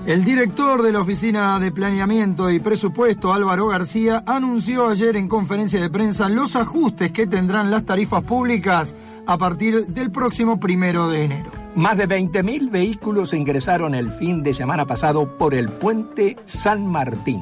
El 0.07 0.23
director 0.23 0.83
de 0.83 0.93
la 0.93 1.01
Oficina 1.01 1.59
de 1.59 1.73
Planeamiento 1.73 2.49
y 2.49 2.61
Presupuesto, 2.61 3.33
Álvaro 3.33 3.67
García, 3.67 4.23
anunció 4.25 4.87
ayer 4.87 5.17
en 5.17 5.27
conferencia 5.27 5.81
de 5.81 5.89
prensa 5.89 6.29
los 6.29 6.55
ajustes 6.55 7.11
que 7.11 7.27
tendrán 7.27 7.69
las 7.69 7.83
tarifas 7.83 8.23
públicas 8.23 8.95
a 9.25 9.37
partir 9.37 9.87
del 9.87 10.11
próximo 10.11 10.59
primero 10.59 11.09
de 11.09 11.23
enero. 11.23 11.51
Más 11.75 11.97
de 11.97 12.07
20.000 12.07 12.69
vehículos 12.69 13.33
ingresaron 13.33 13.95
el 13.95 14.11
fin 14.11 14.43
de 14.43 14.53
semana 14.53 14.85
pasado 14.85 15.37
por 15.37 15.53
el 15.53 15.69
puente 15.69 16.35
San 16.45 16.85
Martín. 16.85 17.41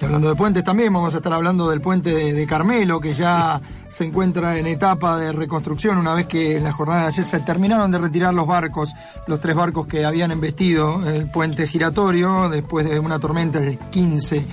Y 0.00 0.04
hablando 0.04 0.28
de 0.28 0.34
puentes 0.34 0.62
también, 0.62 0.92
vamos 0.92 1.14
a 1.14 1.18
estar 1.18 1.32
hablando 1.32 1.70
del 1.70 1.80
puente 1.80 2.14
de, 2.14 2.34
de, 2.34 2.46
Carmelo, 2.46 3.00
que 3.00 3.14
ya 3.14 3.62
se 3.88 4.04
encuentra 4.04 4.58
en 4.58 4.66
etapa 4.66 5.16
de 5.16 5.32
reconstrucción, 5.32 5.96
una 5.96 6.12
vez 6.12 6.26
que 6.26 6.58
en 6.58 6.64
la 6.64 6.72
jornada 6.72 7.02
de 7.02 7.06
ayer 7.08 7.24
se 7.24 7.40
terminaron 7.40 7.90
de 7.90 7.96
retirar 7.96 8.34
los 8.34 8.46
barcos, 8.46 8.94
los 9.26 9.40
tres 9.40 9.56
barcos 9.56 9.86
que 9.86 10.04
habían 10.04 10.32
embestido 10.32 11.08
el 11.08 11.30
puente 11.30 11.66
giratorio 11.66 12.50
después 12.50 12.88
de 12.88 12.98
una 12.98 13.18
tormenta 13.18 13.58
el 13.58 13.78
15 13.78 14.44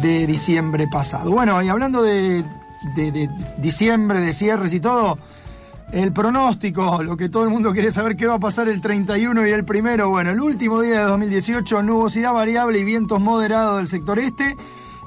de 0.00 0.26
diciembre 0.26 0.86
pasado. 0.90 1.32
Bueno, 1.32 1.60
y 1.62 1.68
hablando 1.68 2.02
de, 2.02 2.42
de, 2.96 3.12
de 3.12 3.28
diciembre, 3.58 4.22
de 4.22 4.32
cierres 4.32 4.72
y 4.72 4.80
todo, 4.80 5.16
el 5.92 6.12
pronóstico, 6.12 7.02
lo 7.02 7.16
que 7.16 7.28
todo 7.28 7.44
el 7.44 7.50
mundo 7.50 7.72
quiere 7.72 7.90
saber 7.90 8.16
qué 8.16 8.26
va 8.26 8.34
a 8.34 8.38
pasar 8.38 8.68
el 8.68 8.80
31 8.80 9.46
y 9.46 9.50
el 9.50 9.64
primero. 9.64 10.10
Bueno, 10.10 10.30
el 10.30 10.40
último 10.40 10.80
día 10.80 11.00
de 11.00 11.04
2018, 11.06 11.82
nubosidad 11.82 12.32
variable 12.32 12.78
y 12.78 12.84
vientos 12.84 13.20
moderados 13.20 13.78
del 13.78 13.88
sector 13.88 14.18
este. 14.18 14.54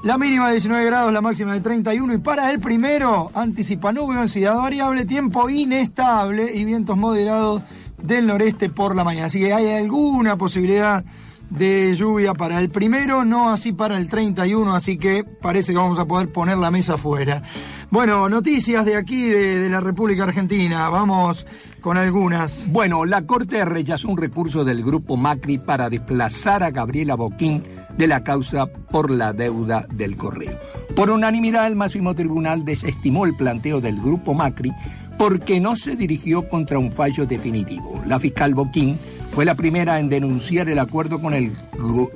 La 0.02 0.18
mínima 0.18 0.46
de 0.46 0.54
19 0.54 0.84
grados, 0.84 1.12
la 1.12 1.20
máxima 1.20 1.54
de 1.54 1.60
31. 1.60 2.14
Y 2.14 2.18
para 2.18 2.50
el 2.50 2.58
primero, 2.58 3.30
anticipa 3.34 3.92
nubosidad 3.92 4.56
variable, 4.56 5.04
tiempo 5.04 5.48
inestable 5.48 6.52
y 6.52 6.64
vientos 6.64 6.96
moderados 6.96 7.62
del 8.02 8.26
noreste 8.26 8.68
por 8.68 8.96
la 8.96 9.04
mañana. 9.04 9.26
Así 9.26 9.38
que 9.38 9.54
hay 9.54 9.68
alguna 9.68 10.36
posibilidad 10.36 11.04
de 11.52 11.94
lluvia 11.94 12.32
para 12.34 12.58
el 12.60 12.70
primero, 12.70 13.24
no 13.24 13.50
así 13.50 13.72
para 13.72 13.98
el 13.98 14.08
31, 14.08 14.74
así 14.74 14.96
que 14.96 15.22
parece 15.24 15.72
que 15.72 15.78
vamos 15.78 15.98
a 15.98 16.06
poder 16.06 16.32
poner 16.32 16.56
la 16.58 16.70
mesa 16.70 16.94
afuera. 16.94 17.42
Bueno, 17.90 18.28
noticias 18.28 18.84
de 18.86 18.96
aquí, 18.96 19.26
de, 19.26 19.68
la 19.68 19.80
República 19.80 20.24
Argentina, 20.24 20.88
vamos 20.88 21.46
con 21.82 21.98
algunas. 21.98 22.68
Bueno, 22.70 23.04
la 23.04 23.26
Corte 23.26 23.64
rechazó 23.64 24.08
un 24.08 24.16
recurso 24.16 24.64
del 24.64 24.82
Grupo 24.82 25.16
Macri 25.16 25.58
para 25.58 25.90
desplazar 25.90 26.62
a 26.62 26.70
Gabriela 26.70 27.16
Boquín 27.16 27.62
de 27.98 28.06
la 28.06 28.24
causa 28.24 28.66
por 28.66 29.10
la 29.10 29.34
deuda 29.34 29.86
del 29.92 30.16
correo. 30.16 30.58
Por 30.96 31.10
unanimidad, 31.10 31.66
el 31.66 31.76
máximo 31.76 32.14
tribunal 32.14 32.64
desestimó 32.64 33.26
el 33.26 33.36
planteo 33.36 33.80
del 33.80 34.00
Grupo 34.00 34.32
Macri 34.32 34.72
porque 35.22 35.60
no 35.60 35.76
se 35.76 35.94
dirigió 35.94 36.48
contra 36.48 36.80
un 36.80 36.90
fallo 36.90 37.26
definitivo. 37.26 38.02
La 38.08 38.18
fiscal 38.18 38.54
Boquín 38.54 38.98
fue 39.30 39.44
la 39.44 39.54
primera 39.54 40.00
en 40.00 40.08
denunciar 40.08 40.68
el 40.68 40.80
acuerdo 40.80 41.20
con 41.20 41.32
el 41.32 41.52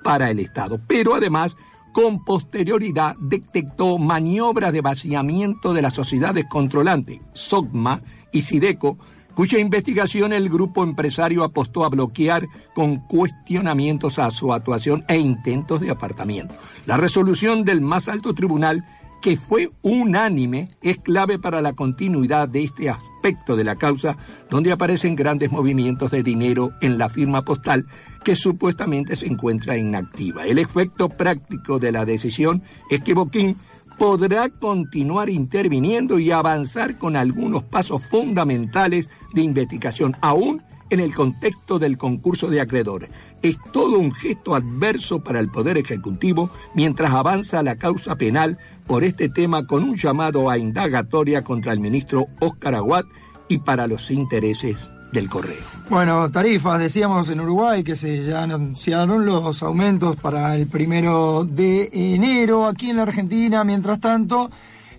para 0.03 0.29
el 0.29 0.41
Estado. 0.41 0.81
Pero 0.89 1.15
además, 1.15 1.57
con 1.93 2.25
posterioridad 2.25 3.17
detectó 3.19 3.99
maniobras 3.99 4.73
de 4.73 4.81
vaciamiento 4.81 5.73
de 5.73 5.83
las 5.83 5.95
sociedades 5.95 6.47
controlantes, 6.49 7.21
SOCMA 7.35 8.01
y 8.33 8.43
SIDECO, 8.43 8.99
cuya 9.35 9.59
investigación 9.59 10.33
el 10.33 10.49
grupo 10.49 10.83
empresario 10.85 11.43
apostó 11.43 11.85
a 11.85 11.89
bloquear 11.89 12.49
con 12.75 12.97
cuestionamientos 12.97 14.19
a 14.19 14.31
su 14.31 14.53
actuación 14.53 15.05
e 15.09 15.19
intentos 15.19 15.81
de 15.81 15.91
apartamiento. 15.91 16.55
La 16.87 16.97
resolución 16.97 17.65
del 17.65 17.81
más 17.81 18.09
alto 18.09 18.35
tribunal, 18.35 18.85
que 19.23 19.37
fue 19.37 19.71
unánime, 19.83 20.69
es 20.83 20.99
clave 20.99 21.39
para 21.39 21.63
la 21.63 21.73
continuidad 21.75 22.49
de 22.49 22.65
este 22.65 22.91
aspecto 22.91 23.55
de 23.55 23.63
la 23.63 23.77
causa, 23.77 24.17
donde 24.51 24.73
aparecen 24.73 25.15
grandes 25.15 25.53
movimientos 25.53 26.11
de 26.11 26.25
dinero 26.25 26.73
en 26.81 26.99
la 26.99 27.09
firma 27.09 27.43
postal 27.43 27.87
que 28.25 28.35
supuestamente 28.35 29.15
se 29.15 29.27
encuentra 29.27 29.79
inactiva. 29.79 30.45
El 30.45 30.59
efecto 30.59 31.09
práctico 31.09 31.79
de 31.79 31.93
la 31.93 32.05
decisión 32.05 32.63
es 32.91 33.01
que 33.01 33.15
Boquín 33.15 33.57
podrá 33.97 34.49
continuar 34.49 35.31
interviniendo 35.31 36.19
y 36.19 36.33
avanzar 36.33 36.99
con 36.99 37.15
algunos 37.15 37.63
pasos 37.63 38.03
fundamentales 38.03 39.09
de 39.35 39.43
investigación, 39.43 40.17
aún 40.21 40.63
en 40.93 41.01
el 41.01 41.15
contexto 41.15 41.79
del 41.79 41.97
concurso 41.97 42.49
de 42.49 42.61
acreedores. 42.61 43.11
Es 43.41 43.57
todo 43.73 43.99
un 43.99 44.13
gesto 44.13 44.55
adverso 44.55 45.21
para 45.21 45.41
el 45.41 45.49
Poder 45.49 45.79
Ejecutivo 45.79 46.51
mientras 46.75 47.13
avanza 47.13 47.63
la 47.63 47.77
causa 47.77 48.17
penal 48.17 48.59
por 48.87 49.03
este 49.03 49.31
tema 49.31 49.67
con 49.67 49.85
un 49.85 49.97
llamado 49.97 50.51
a 50.51 50.59
indagatoria 50.59 51.43
contra 51.43 51.73
el 51.73 51.81
ministro 51.81 52.27
Óscar 52.41 52.75
Aguad 52.75 53.07
y 53.49 53.59
para 53.59 53.87
los 53.87 54.11
intereses 54.11 54.77
del 55.13 55.31
correo. 55.31 55.65
Bueno, 55.89 56.31
tarifas, 56.31 56.79
decíamos 56.79 57.31
en 57.31 57.41
Uruguay 57.41 57.83
que 57.83 57.97
se 57.97 58.25
ya 58.25 58.43
anunciaron 58.43 59.25
los 59.25 59.63
aumentos 59.63 60.17
para 60.17 60.57
el 60.57 60.67
primero 60.67 61.45
de 61.45 61.89
enero. 61.93 62.67
Aquí 62.67 62.91
en 62.91 62.97
la 62.97 63.03
Argentina, 63.03 63.65
mientras 63.65 63.99
tanto, 63.99 64.51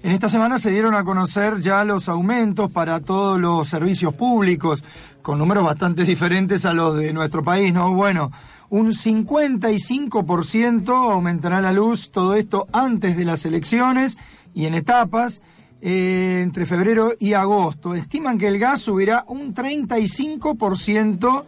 en 0.03 0.11
esta 0.11 0.27
semana 0.27 0.59
se 0.59 0.69
dieron 0.69 0.95
a 0.95 1.05
conocer 1.05 1.61
ya 1.61 1.85
los 1.85 2.09
aumentos 2.09 2.69
para 2.69 2.99
todos 2.99 3.39
los 3.39 3.69
servicios 3.69 4.13
públicos, 4.13 4.83
con 5.23 5.39
números 5.39 5.63
bastante 5.63 6.03
diferentes 6.03 6.65
a 6.65 6.73
los 6.73 6.95
de 6.95 7.11
nuestro 7.11 7.43
país, 7.43 7.73
¿no? 7.73 7.95
Bueno, 7.95 8.31
un 8.69 8.93
55% 8.93 11.11
aumentará 11.11 11.61
la 11.61 11.73
luz, 11.73 12.11
todo 12.11 12.35
esto 12.35 12.67
antes 12.71 13.17
de 13.17 13.25
las 13.25 13.45
elecciones 13.45 14.17
y 14.53 14.65
en 14.65 14.75
etapas 14.75 15.41
eh, 15.81 16.41
entre 16.43 16.65
febrero 16.65 17.13
y 17.19 17.33
agosto. 17.33 17.95
Estiman 17.95 18.37
que 18.37 18.47
el 18.47 18.59
gas 18.59 18.81
subirá 18.81 19.25
un 19.27 19.53
35% 19.53 21.45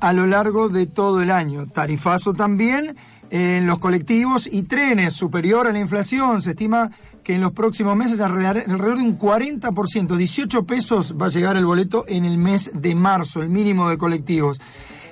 a 0.00 0.12
lo 0.12 0.26
largo 0.26 0.68
de 0.68 0.86
todo 0.86 1.22
el 1.22 1.30
año. 1.30 1.66
Tarifazo 1.66 2.34
también 2.34 2.96
en 3.30 3.66
los 3.66 3.78
colectivos 3.78 4.48
y 4.50 4.62
trenes 4.62 5.14
superior 5.14 5.66
a 5.66 5.72
la 5.72 5.78
inflación. 5.78 6.42
Se 6.42 6.50
estima 6.50 6.90
que 7.22 7.34
en 7.34 7.40
los 7.40 7.52
próximos 7.52 7.96
meses 7.96 8.20
alrededor 8.20 8.98
de 8.98 9.02
un 9.02 9.18
40%, 9.18 10.16
18 10.16 10.64
pesos 10.64 11.14
va 11.20 11.26
a 11.26 11.30
llegar 11.30 11.56
el 11.56 11.66
boleto 11.66 12.04
en 12.06 12.24
el 12.24 12.38
mes 12.38 12.70
de 12.72 12.94
marzo, 12.94 13.42
el 13.42 13.48
mínimo 13.48 13.88
de 13.88 13.98
colectivos. 13.98 14.60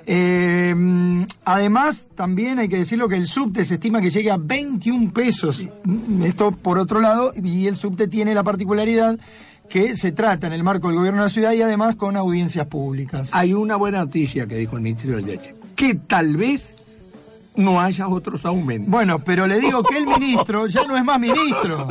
Eh, 0.07 0.75
además, 1.45 2.07
también 2.15 2.59
hay 2.59 2.69
que 2.69 2.77
decirlo 2.77 3.09
que 3.09 3.15
el 3.15 3.27
subte 3.27 3.65
se 3.65 3.75
estima 3.75 4.01
que 4.01 4.09
llegue 4.09 4.31
a 4.31 4.37
21 4.37 5.11
pesos. 5.11 5.65
Esto 6.23 6.51
por 6.51 6.77
otro 6.77 7.01
lado, 7.01 7.33
y 7.35 7.67
el 7.67 7.75
subte 7.75 8.07
tiene 8.07 8.33
la 8.35 8.43
particularidad 8.43 9.17
que 9.67 9.95
se 9.95 10.11
trata 10.11 10.45
en 10.47 10.53
el 10.53 10.63
marco 10.63 10.87
del 10.87 10.97
gobierno 10.97 11.21
de 11.21 11.25
la 11.25 11.29
ciudad 11.29 11.53
y 11.53 11.61
además 11.63 11.95
con 11.95 12.15
audiencias 12.15 12.67
públicas. 12.67 13.31
Hay 13.33 13.53
una 13.53 13.75
buena 13.77 13.99
noticia 13.99 14.45
que 14.45 14.57
dijo 14.57 14.75
el 14.75 14.83
ministro 14.83 15.15
del 15.15 15.25
Leche, 15.25 15.55
que 15.75 15.95
tal 15.95 16.37
vez 16.37 16.74
no 17.57 17.79
haya 17.81 18.07
otros 18.07 18.45
aumentos. 18.45 18.89
Bueno, 18.89 19.19
pero 19.19 19.47
le 19.47 19.59
digo 19.59 19.83
que 19.83 19.97
el 19.97 20.05
ministro 20.19 20.67
ya 20.67 20.85
no 20.85 20.95
es 20.97 21.03
más 21.03 21.19
ministro. 21.19 21.87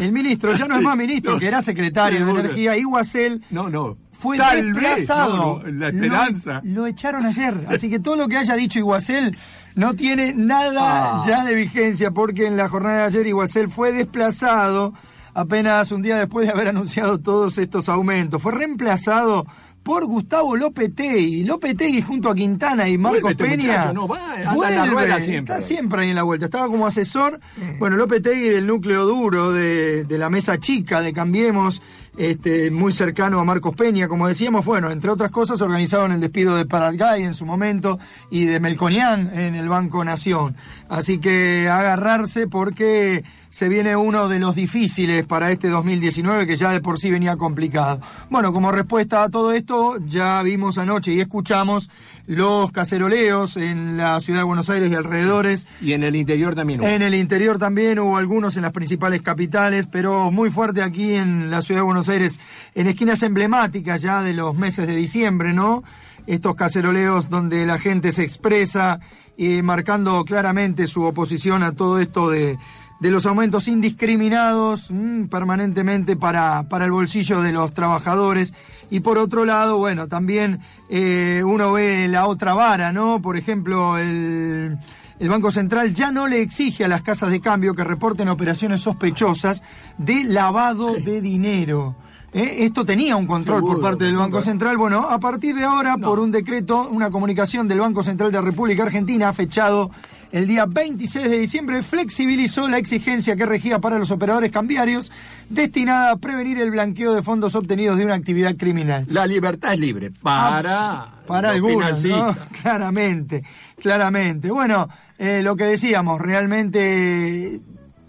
El 0.00 0.10
ministro 0.12 0.54
ya 0.54 0.66
no 0.66 0.76
es 0.76 0.82
más 0.82 0.96
ministro, 0.96 1.38
que 1.38 1.46
era 1.46 1.60
secretario 1.60 2.24
de 2.24 2.30
Energía, 2.32 2.76
Iguacel. 2.78 3.42
No, 3.50 3.68
no. 3.68 3.96
Fue 4.12 4.38
Tal 4.38 4.72
desplazado. 4.72 5.60
no, 5.64 5.70
la 5.70 5.88
esperanza. 5.88 6.60
Lo, 6.64 6.82
lo 6.82 6.86
echaron 6.86 7.26
ayer. 7.26 7.54
Así 7.68 7.90
que 7.90 7.98
todo 7.98 8.16
lo 8.16 8.28
que 8.28 8.36
haya 8.38 8.54
dicho 8.54 8.78
Iguacel 8.78 9.36
no 9.74 9.92
tiene 9.94 10.32
nada 10.32 11.20
Ah. 11.20 11.22
ya 11.26 11.44
de 11.44 11.54
vigencia, 11.56 12.10
porque 12.12 12.46
en 12.46 12.56
la 12.56 12.68
jornada 12.68 12.98
de 13.00 13.04
ayer 13.04 13.26
Iguacel 13.26 13.68
fue 13.68 13.92
desplazado 13.92 14.94
apenas 15.34 15.90
un 15.92 16.02
día 16.02 16.16
después 16.16 16.46
de 16.46 16.52
haber 16.52 16.68
anunciado 16.68 17.18
todos 17.18 17.58
estos 17.58 17.88
aumentos. 17.88 18.40
Fue 18.40 18.52
reemplazado 18.52 19.44
por 19.82 20.04
Gustavo 20.06 20.56
Lopetegui. 20.56 21.44
Lopetegui 21.44 22.02
junto 22.02 22.30
a 22.30 22.34
Quintana 22.34 22.88
y 22.88 22.98
Marcos 22.98 23.32
este 23.32 23.44
Peña. 23.44 23.66
muchacho, 23.66 23.92
no 23.92 24.08
va, 24.08 24.32
anda 24.34 24.68
en 24.68 24.76
la 24.76 24.86
rueda 24.86 25.16
siempre. 25.16 25.54
Está 25.54 25.60
siempre 25.60 26.02
ahí 26.02 26.10
en 26.10 26.14
la 26.16 26.22
vuelta. 26.22 26.46
Estaba 26.46 26.66
como 26.68 26.86
asesor, 26.86 27.40
bueno, 27.78 27.96
Lopetegui 27.96 28.48
del 28.48 28.66
núcleo 28.66 29.04
duro 29.04 29.52
de, 29.52 30.04
de 30.04 30.18
la 30.18 30.30
mesa 30.30 30.58
chica 30.58 31.00
de 31.00 31.12
Cambiemos, 31.12 31.82
este, 32.16 32.70
muy 32.70 32.92
cercano 32.92 33.40
a 33.40 33.44
Marcos 33.44 33.74
Peña, 33.74 34.06
como 34.06 34.28
decíamos, 34.28 34.64
bueno, 34.66 34.90
entre 34.90 35.10
otras 35.10 35.30
cosas 35.30 35.60
organizaron 35.62 36.12
el 36.12 36.20
despido 36.20 36.56
de 36.56 36.66
Paradgay 36.66 37.22
en 37.22 37.34
su 37.34 37.46
momento 37.46 37.98
y 38.30 38.44
de 38.44 38.60
Melconian 38.60 39.30
en 39.38 39.54
el 39.54 39.68
Banco 39.68 40.04
Nación. 40.04 40.56
Así 40.88 41.18
que 41.18 41.68
agarrarse 41.70 42.46
porque 42.46 43.24
se 43.52 43.68
viene 43.68 43.94
uno 43.94 44.30
de 44.30 44.38
los 44.38 44.54
difíciles 44.54 45.26
para 45.26 45.52
este 45.52 45.68
2019 45.68 46.46
que 46.46 46.56
ya 46.56 46.70
de 46.70 46.80
por 46.80 46.98
sí 46.98 47.10
venía 47.10 47.36
complicado. 47.36 48.00
Bueno, 48.30 48.50
como 48.50 48.72
respuesta 48.72 49.22
a 49.22 49.28
todo 49.28 49.52
esto, 49.52 49.98
ya 50.06 50.42
vimos 50.42 50.78
anoche 50.78 51.12
y 51.12 51.20
escuchamos 51.20 51.90
los 52.26 52.72
caceroleos 52.72 53.58
en 53.58 53.98
la 53.98 54.18
ciudad 54.20 54.40
de 54.40 54.44
Buenos 54.44 54.70
Aires 54.70 54.90
y 54.90 54.94
alrededores. 54.94 55.66
Y 55.82 55.92
en 55.92 56.02
el 56.02 56.16
interior 56.16 56.54
también 56.54 56.80
hubo. 56.80 56.88
En 56.88 57.02
el 57.02 57.14
interior 57.14 57.58
también 57.58 57.98
hubo 57.98 58.16
algunos 58.16 58.56
en 58.56 58.62
las 58.62 58.72
principales 58.72 59.20
capitales, 59.20 59.86
pero 59.86 60.30
muy 60.30 60.50
fuerte 60.50 60.82
aquí 60.82 61.12
en 61.12 61.50
la 61.50 61.60
ciudad 61.60 61.80
de 61.80 61.84
Buenos 61.84 62.08
Aires, 62.08 62.40
en 62.74 62.86
esquinas 62.86 63.22
emblemáticas 63.22 64.00
ya 64.00 64.22
de 64.22 64.32
los 64.32 64.54
meses 64.54 64.86
de 64.86 64.96
diciembre, 64.96 65.52
¿no? 65.52 65.84
Estos 66.26 66.54
caceroleos 66.54 67.28
donde 67.28 67.66
la 67.66 67.78
gente 67.78 68.12
se 68.12 68.22
expresa, 68.22 68.98
eh, 69.36 69.62
marcando 69.62 70.24
claramente 70.24 70.86
su 70.86 71.02
oposición 71.02 71.62
a 71.62 71.72
todo 71.72 71.98
esto 71.98 72.30
de, 72.30 72.56
de 73.02 73.10
los 73.10 73.26
aumentos 73.26 73.66
indiscriminados 73.66 74.88
mm, 74.88 75.24
permanentemente 75.24 76.14
para, 76.14 76.62
para 76.68 76.84
el 76.84 76.92
bolsillo 76.92 77.42
de 77.42 77.50
los 77.50 77.74
trabajadores. 77.74 78.54
Y 78.90 79.00
por 79.00 79.18
otro 79.18 79.44
lado, 79.44 79.76
bueno, 79.76 80.06
también 80.06 80.60
eh, 80.88 81.42
uno 81.44 81.72
ve 81.72 82.06
la 82.06 82.28
otra 82.28 82.54
vara, 82.54 82.92
¿no? 82.92 83.20
Por 83.20 83.36
ejemplo, 83.36 83.98
el, 83.98 84.78
el 85.18 85.28
Banco 85.28 85.50
Central 85.50 85.92
ya 85.92 86.12
no 86.12 86.28
le 86.28 86.42
exige 86.42 86.84
a 86.84 86.88
las 86.88 87.02
casas 87.02 87.32
de 87.32 87.40
cambio 87.40 87.74
que 87.74 87.82
reporten 87.82 88.28
operaciones 88.28 88.82
sospechosas 88.82 89.64
de 89.98 90.22
lavado 90.22 90.94
de 90.94 91.20
dinero. 91.20 91.96
¿Eh? 92.32 92.58
Esto 92.60 92.84
tenía 92.84 93.16
un 93.16 93.26
control 93.26 93.62
por 93.62 93.80
parte 93.80 94.04
del 94.04 94.16
Banco. 94.16 94.40
Central. 94.40 94.78
Bueno, 94.78 95.08
a 95.08 95.18
partir 95.18 95.56
de 95.56 95.64
ahora, 95.64 95.98
por 95.98 96.20
un 96.20 96.30
decreto, 96.30 96.88
una 96.88 97.10
comunicación 97.10 97.66
del 97.66 97.80
Banco 97.80 98.04
Central 98.04 98.30
de 98.30 98.38
la 98.38 98.44
República 98.44 98.84
Argentina, 98.84 99.32
fechado 99.32 99.90
el 100.32 100.46
día 100.46 100.64
26 100.66 101.30
de 101.30 101.38
diciembre, 101.38 101.82
flexibilizó 101.82 102.66
la 102.66 102.78
exigencia 102.78 103.36
que 103.36 103.46
regía 103.46 103.78
para 103.78 103.98
los 103.98 104.10
operadores 104.10 104.50
cambiarios 104.50 105.12
destinada 105.48 106.12
a 106.12 106.16
prevenir 106.16 106.58
el 106.58 106.70
blanqueo 106.70 107.12
de 107.12 107.22
fondos 107.22 107.54
obtenidos 107.54 107.98
de 107.98 108.06
una 108.06 108.14
actividad 108.14 108.56
criminal. 108.56 109.04
La 109.08 109.26
libertad 109.26 109.74
es 109.74 109.78
libre 109.78 110.10
para... 110.10 111.10
Para 111.26 111.50
algunos. 111.50 112.02
Claramente, 112.62 113.44
claramente. 113.80 114.50
Bueno, 114.50 114.88
eh, 115.18 115.40
lo 115.42 115.54
que 115.54 115.64
decíamos, 115.64 116.20
realmente 116.20 117.60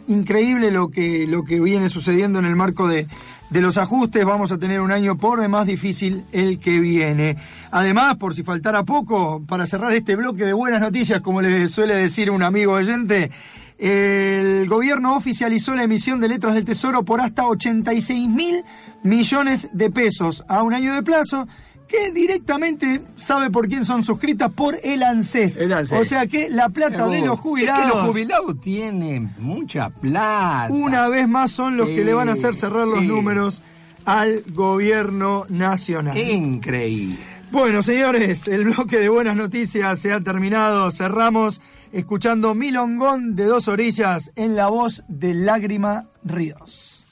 increíble 0.08 0.72
lo 0.72 0.90
que, 0.90 1.28
lo 1.28 1.44
que 1.44 1.60
viene 1.60 1.90
sucediendo 1.90 2.40
en 2.40 2.46
el 2.46 2.56
marco 2.56 2.88
de, 2.88 3.08
de 3.54 3.62
los 3.62 3.78
ajustes. 3.78 4.26
Vamos 4.26 4.52
a 4.52 4.58
tener 4.58 4.82
un 4.82 4.92
año 4.92 5.16
por 5.16 5.40
demás 5.40 5.68
difícil 5.68 6.26
el 6.32 6.60
que 6.60 6.80
viene. 6.80 7.38
Además, 7.70 8.18
por 8.18 8.34
si 8.34 8.42
faltara 8.42 8.84
poco, 8.84 9.44
para 9.48 9.68
cerrar 9.68 9.94
este 9.94 10.16
bloque 10.16 10.44
de 10.44 10.54
buenas 10.54 10.82
noticias, 10.82 11.22
como 11.22 11.40
le 11.40 11.70
suele 11.70 11.96
decir 11.96 12.32
un 12.32 12.42
amigo 12.42 12.74
oyente, 12.74 13.30
el 13.78 14.68
gobierno 14.68 15.16
oficializó 15.16 15.76
la 15.76 15.84
emisión 15.84 16.20
de 16.20 16.30
letras 16.30 16.56
del 16.56 16.66
Tesoro 16.66 17.04
por 17.04 17.22
hasta 17.22 17.46
86 17.46 18.28
mil 18.28 18.64
millones 19.04 19.70
de 19.72 19.92
pesos 19.92 20.44
a 20.48 20.64
un 20.64 20.74
año 20.74 20.96
de 20.96 21.04
plazo 21.04 21.48
que 21.88 22.12
directamente 22.12 23.02
sabe 23.16 23.50
por 23.52 23.68
quién 23.68 23.86
son 23.86 24.04
suscritas 24.04 24.52
por 24.52 24.78
el 24.84 25.04
ANSES. 25.04 25.58
El 25.58 25.74
ANSES. 25.74 26.00
O 26.00 26.04
sea 26.04 26.26
que 26.28 26.50
la 26.50 26.70
plata 26.70 27.08
de 27.08 27.22
los 27.22 27.40
jubilados 27.40 27.80
Es 27.86 27.92
que 27.92 27.98
los 27.98 28.08
jubilados 28.08 28.62
tienen 28.62 29.34
mucha 29.38 29.90
plata. 29.90 30.74
una 30.74 31.08
vez 31.08 31.28
más 31.28 31.52
son 31.52 31.78
los 31.78 31.88
Sí, 31.88 31.96
que 31.96 32.04
le 32.06 32.14
van 32.14 32.30
a 32.30 32.34
hacer 32.34 32.56
cerrar 32.56 32.88
los 32.88 33.04
números 33.04 33.62
al 34.06 34.44
gobierno 34.54 35.46
nacional. 35.50 36.18
Increíble. 36.18 37.18
Bueno, 37.52 37.84
señores, 37.84 38.48
el 38.48 38.64
bloque 38.66 38.98
de 39.00 39.10
buenas 39.10 39.36
noticias 39.36 40.00
se 40.00 40.12
ha 40.12 40.20
terminado. 40.22 40.92
Cerramos 40.92 41.62
escuchando 41.92 42.56
Milongón 42.56 43.36
de 43.36 43.46
dos 43.46 43.68
orillas 43.68 44.32
en 44.36 44.56
la 44.56 44.70
voz 44.70 45.04
de 45.08 45.36
Lágrima 45.36 46.06
Ríos. 46.24 47.06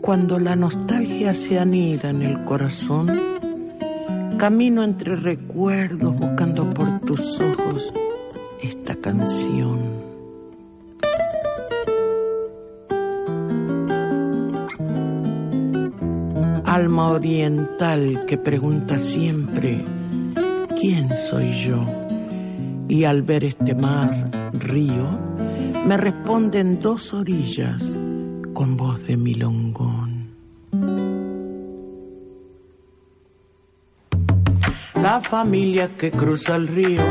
Cuando 0.00 0.38
la 0.38 0.56
nostalgia 0.56 1.34
se 1.34 1.58
anida 1.58 2.08
en 2.08 2.22
el 2.22 2.42
corazón, 2.44 3.10
camino 4.38 4.82
entre 4.82 5.14
recuerdos 5.14 6.16
buscando 6.16 6.68
por 6.70 7.00
tus 7.00 7.38
ojos 7.38 7.92
esta 8.62 8.94
canción. 8.94 9.78
Alma 16.64 17.08
oriental 17.08 18.24
que 18.26 18.38
pregunta 18.38 18.98
siempre, 18.98 19.84
¿quién 20.80 21.14
soy 21.14 21.52
yo? 21.52 21.84
Y 22.88 23.04
al 23.04 23.22
ver 23.22 23.44
este 23.44 23.74
mar, 23.74 24.30
río, 24.54 25.06
me 25.86 25.98
responden 25.98 26.80
dos 26.80 27.12
orillas 27.12 27.94
con 28.52 28.76
voz 28.76 29.06
de 29.06 29.16
milongón. 29.16 30.30
La 34.94 35.20
familia 35.20 35.96
que 35.96 36.10
cruza 36.10 36.56
el 36.56 36.68
río 36.68 37.02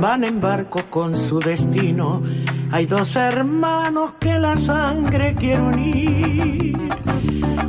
van 0.00 0.24
en 0.24 0.40
barco 0.40 0.80
con 0.88 1.14
su 1.14 1.38
destino. 1.38 2.22
Hay 2.70 2.86
dos 2.86 3.14
hermanos 3.16 4.14
que 4.18 4.38
la 4.38 4.56
sangre 4.56 5.34
quiere 5.34 5.60
unir. 5.60 6.76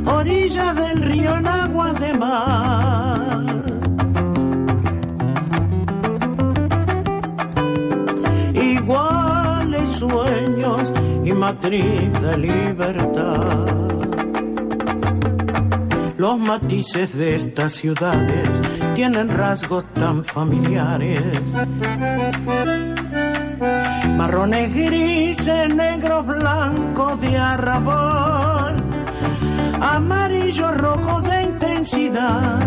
Orillas 0.06 0.74
del 0.76 1.02
río 1.02 1.36
en 1.36 1.46
aguas 1.46 2.00
de 2.00 2.12
mar. 2.14 3.64
Iguales 8.54 9.90
sueños 9.90 10.92
y 11.24 11.32
matriz 11.32 12.12
de 12.20 12.38
libertad. 12.38 13.66
Los 16.16 16.38
matices 16.38 17.16
de 17.16 17.34
estas 17.34 17.72
ciudades 17.72 18.48
tienen 18.94 19.28
rasgos 19.28 19.84
tan 19.94 20.24
familiares. 20.24 21.20
Marrones 24.16 24.72
grises, 24.74 25.74
negros 25.74 26.26
blancos 26.26 27.20
de 27.20 27.36
arrabal, 27.36 28.76
amarillos 29.80 30.76
rojos 30.76 31.24
de 31.24 31.42
intensidad. 31.42 32.60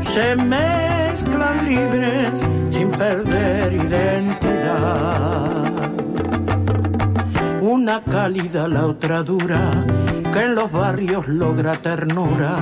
Se 0.00 0.36
mezclan 0.36 1.68
libres 1.68 2.44
sin 2.80 2.90
perder 2.92 3.74
identidad 3.74 4.70
una 7.60 8.02
cálida, 8.02 8.66
la 8.68 8.86
otra 8.86 9.22
dura, 9.22 9.84
que 10.32 10.44
en 10.44 10.54
los 10.54 10.72
barrios 10.72 11.28
logra 11.28 11.72
ternura. 11.72 12.56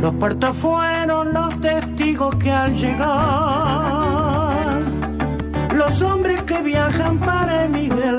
Los 0.00 0.14
puertos 0.14 0.56
fueron 0.56 1.34
los 1.34 1.60
testigos 1.60 2.36
que 2.36 2.52
al 2.52 2.72
llegar, 2.74 4.54
los 5.74 6.02
hombres 6.02 6.42
que 6.42 6.62
viajan 6.62 7.18
para 7.18 7.64
emigrar, 7.64 8.16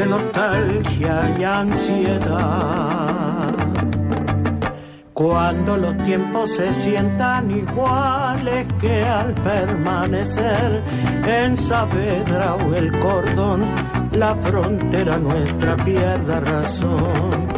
de 0.00 0.06
nostalgia 0.06 1.36
y 1.38 1.44
ansiedad. 1.44 3.10
Cuando 5.12 5.76
los 5.76 5.96
tiempos 6.04 6.56
se 6.56 6.72
sientan 6.72 7.50
iguales 7.50 8.66
que 8.80 9.02
al 9.02 9.34
permanecer 9.34 10.82
en 11.26 11.54
Saavedra 11.54 12.54
o 12.54 12.74
el 12.74 12.90
cordón, 12.98 13.66
la 14.12 14.34
frontera 14.36 15.18
nuestra 15.18 15.76
pierda 15.76 16.40
razón. 16.40 17.48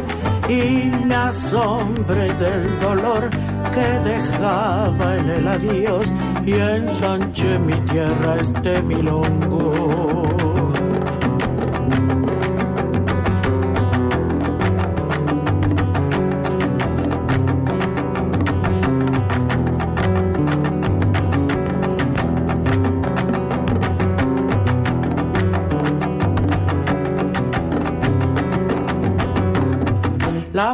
Y 0.49 0.91
me 1.05 1.15
asombre 1.15 2.33
del 2.33 2.79
dolor 2.81 3.29
que 3.73 3.87
dejaba 4.11 5.15
en 5.15 5.29
el 5.29 5.47
adiós 5.47 6.11
y 6.45 6.51
ensanche 6.51 7.57
mi 7.59 7.75
tierra 7.85 8.35
este 8.41 8.81
milongo. 8.81 9.82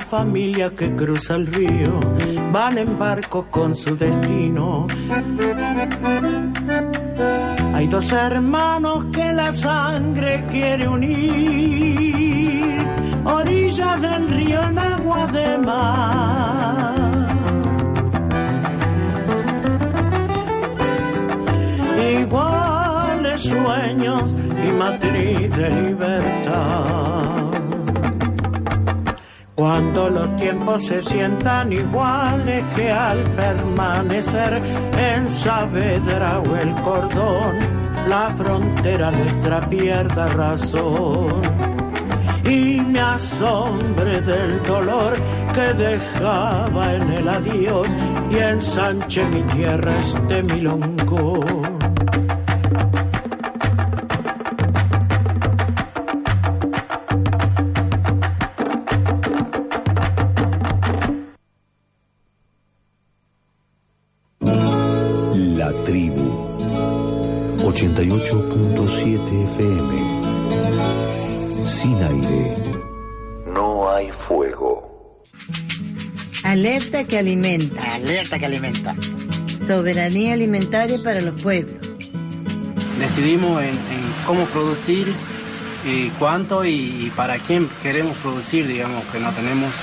Familia 0.10 0.72
que 0.72 0.95
cruza 0.95 1.36
el 1.36 1.45
río 1.45 2.00
van 2.52 2.80
en 2.80 2.98
barco 2.98 3.45
con 3.52 3.76
su 3.76 3.95
destino. 3.95 4.88
Hay 7.76 7.88
dos 7.88 8.12
hermanos 8.12 9.06
que 9.13 9.32
la 9.32 9.52
sangre 9.52 10.43
quiere 10.50 10.88
unir, 10.88 12.84
orilla 13.24 13.98
del 13.98 14.30
río 14.30 14.63
en 14.63 14.80
agua 14.80 15.28
de 15.28 15.58
mar. 15.60 17.30
Iguales 22.19 23.41
sueños 23.41 24.36
y 24.67 24.72
matriz 24.72 25.56
de 25.56 25.69
libertad. 25.69 27.29
Cuando 29.60 30.10
los 30.10 30.38
tiempos 30.38 30.86
se 30.86 31.02
sientan 31.02 31.74
iguales 31.74 32.63
que 32.78 32.89
al 32.89 33.19
permanecer 33.32 34.54
en 34.98 35.28
Saavedra 35.28 36.39
o 36.39 36.56
el 36.56 36.74
cordón, 36.76 37.58
la 38.08 38.34
frontera 38.38 39.12
nuestra 39.12 39.60
pierda 39.69 40.30
razón. 40.30 41.41
Y 42.45 42.80
me 42.80 43.02
asombre 43.02 44.22
del 44.22 44.63
dolor 44.63 45.17
que 45.54 45.74
dejaba 45.74 46.93
en 46.93 47.12
el 47.12 47.28
adiós 47.28 47.89
y 48.32 48.38
ensanche 48.38 49.26
mi 49.26 49.43
tierra 49.43 49.91
este 50.00 50.41
milongo. 50.41 51.79
Fuego. 74.12 75.24
Alerta 76.43 77.04
que 77.04 77.17
alimenta. 77.17 77.95
Alerta 77.95 78.39
que 78.39 78.45
alimenta. 78.45 78.95
Soberanía 79.67 80.34
alimentaria 80.34 80.98
para 81.04 81.22
los 81.22 81.41
pueblos. 81.41 81.76
Decidimos 83.00 83.62
en, 83.62 83.69
en 83.69 84.13
cómo 84.26 84.45
producir, 84.45 85.13
y 85.86 86.10
cuánto 86.12 86.65
y, 86.65 87.06
y 87.06 87.12
para 87.15 87.38
quién 87.38 87.69
queremos 87.82 88.17
producir, 88.17 88.67
digamos, 88.67 89.06
que 89.06 89.19
no 89.19 89.32
tenemos 89.32 89.76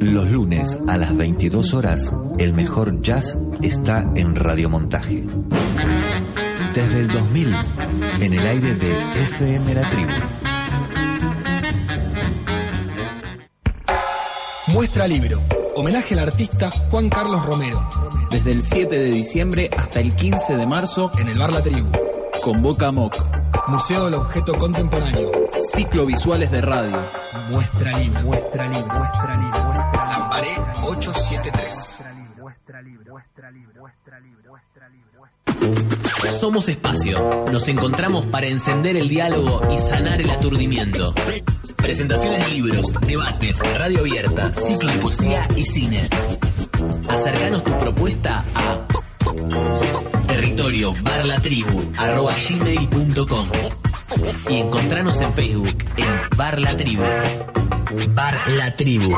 Los 0.00 0.30
lunes 0.30 0.78
a 0.88 0.96
las 0.96 1.16
22 1.16 1.74
horas, 1.74 2.12
el 2.38 2.52
mejor 2.52 3.00
jazz 3.00 3.38
está 3.62 4.04
en 4.14 4.34
Radiomontaje. 4.34 5.24
Desde 6.76 7.00
el 7.00 7.08
2000, 7.08 7.56
en 8.20 8.34
el 8.34 8.46
aire 8.46 8.74
de 8.74 9.22
FM 9.22 9.74
La 9.74 9.88
Tribu. 9.88 10.10
Muestra 14.66 15.08
Libro. 15.08 15.42
Homenaje 15.74 16.12
al 16.12 16.20
artista 16.20 16.70
Juan 16.90 17.08
Carlos 17.08 17.46
Romero. 17.46 17.88
Desde 18.30 18.52
el 18.52 18.62
7 18.62 18.94
de 18.94 19.06
diciembre 19.06 19.70
hasta 19.74 20.00
el 20.00 20.14
15 20.14 20.58
de 20.58 20.66
marzo 20.66 21.10
En 21.18 21.28
el 21.28 21.38
Bar 21.38 21.50
La 21.50 21.62
Tribu. 21.62 21.90
convoca 22.44 22.92
MOC. 22.92 23.24
Museo 23.68 24.04
del 24.04 24.14
Objeto 24.14 24.58
Contemporáneo. 24.58 25.30
Ciclo 25.74 26.04
Visuales 26.04 26.50
de 26.50 26.60
Radio. 26.60 26.98
Muestra 27.52 27.96
Libro. 27.98 28.20
Muestra 28.20 28.68
Libro. 28.68 28.94
Muestra 28.94 29.36
Libro. 29.36 29.74
Lambaré 30.10 30.56
873. 30.82 31.65
Somos 36.40 36.68
Espacio. 36.68 37.46
Nos 37.50 37.66
encontramos 37.68 38.26
para 38.26 38.46
encender 38.46 38.96
el 38.96 39.08
diálogo 39.08 39.60
y 39.72 39.78
sanar 39.78 40.20
el 40.20 40.30
aturdimiento. 40.30 41.14
Presentaciones 41.76 42.44
de 42.44 42.54
libros, 42.54 42.92
debates, 43.06 43.58
radio 43.58 44.00
abierta, 44.00 44.52
ciclo 44.52 44.92
de 44.92 44.98
poesía 44.98 45.48
y 45.56 45.64
cine. 45.64 46.08
Acercanos 47.08 47.64
tu 47.64 47.78
propuesta 47.78 48.44
a 48.54 48.86
territorio 50.26 50.94
gmail.com 52.48 53.48
y 54.48 54.54
encontranos 54.54 55.20
en 55.20 55.32
Facebook 55.32 55.76
en 55.96 56.36
Bar 56.36 56.58
La 56.60 56.76
Tribu. 56.76 57.02
Bar 58.14 58.76
Tribu. 58.76 59.14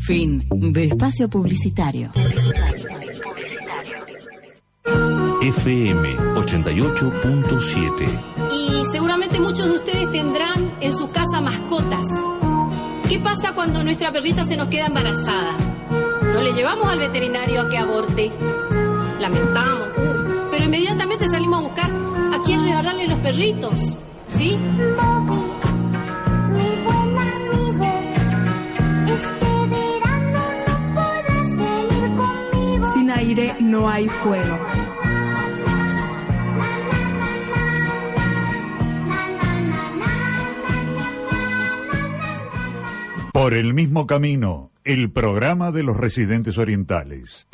Fin 0.00 0.46
de 0.50 0.86
espacio 0.86 1.28
publicitario. 1.28 2.12
FM 5.44 6.16
88.7 6.36 8.08
Y 8.50 8.82
seguramente 8.90 9.38
muchos 9.40 9.66
de 9.66 9.72
ustedes 9.72 10.10
tendrán 10.10 10.72
en 10.80 10.90
su 10.90 11.10
casa 11.10 11.42
mascotas. 11.42 12.06
¿Qué 13.10 13.18
pasa 13.18 13.52
cuando 13.54 13.84
nuestra 13.84 14.10
perrita 14.10 14.42
se 14.44 14.56
nos 14.56 14.68
queda 14.68 14.86
embarazada? 14.86 15.54
No 16.32 16.40
le 16.40 16.54
llevamos 16.54 16.88
al 16.88 16.98
veterinario 16.98 17.60
a 17.60 17.68
que 17.68 17.76
aborte. 17.76 18.32
Lamentamos, 19.20 19.88
uh, 19.98 20.48
pero 20.50 20.64
inmediatamente 20.64 21.28
salimos 21.28 21.60
a 21.60 21.62
buscar 21.62 21.90
a 21.90 22.40
quién 22.42 22.64
regalarle 22.64 23.06
los 23.06 23.18
perritos. 23.18 23.98
¿Sí? 24.28 24.58
Sin 32.94 33.10
aire 33.10 33.56
no 33.60 33.90
hay 33.90 34.08
fuego. 34.08 34.83
Por 43.34 43.52
el 43.52 43.74
mismo 43.74 44.06
camino, 44.06 44.70
el 44.84 45.10
programa 45.10 45.72
de 45.72 45.82
los 45.82 45.96
residentes 45.96 46.56
orientales. 46.56 47.48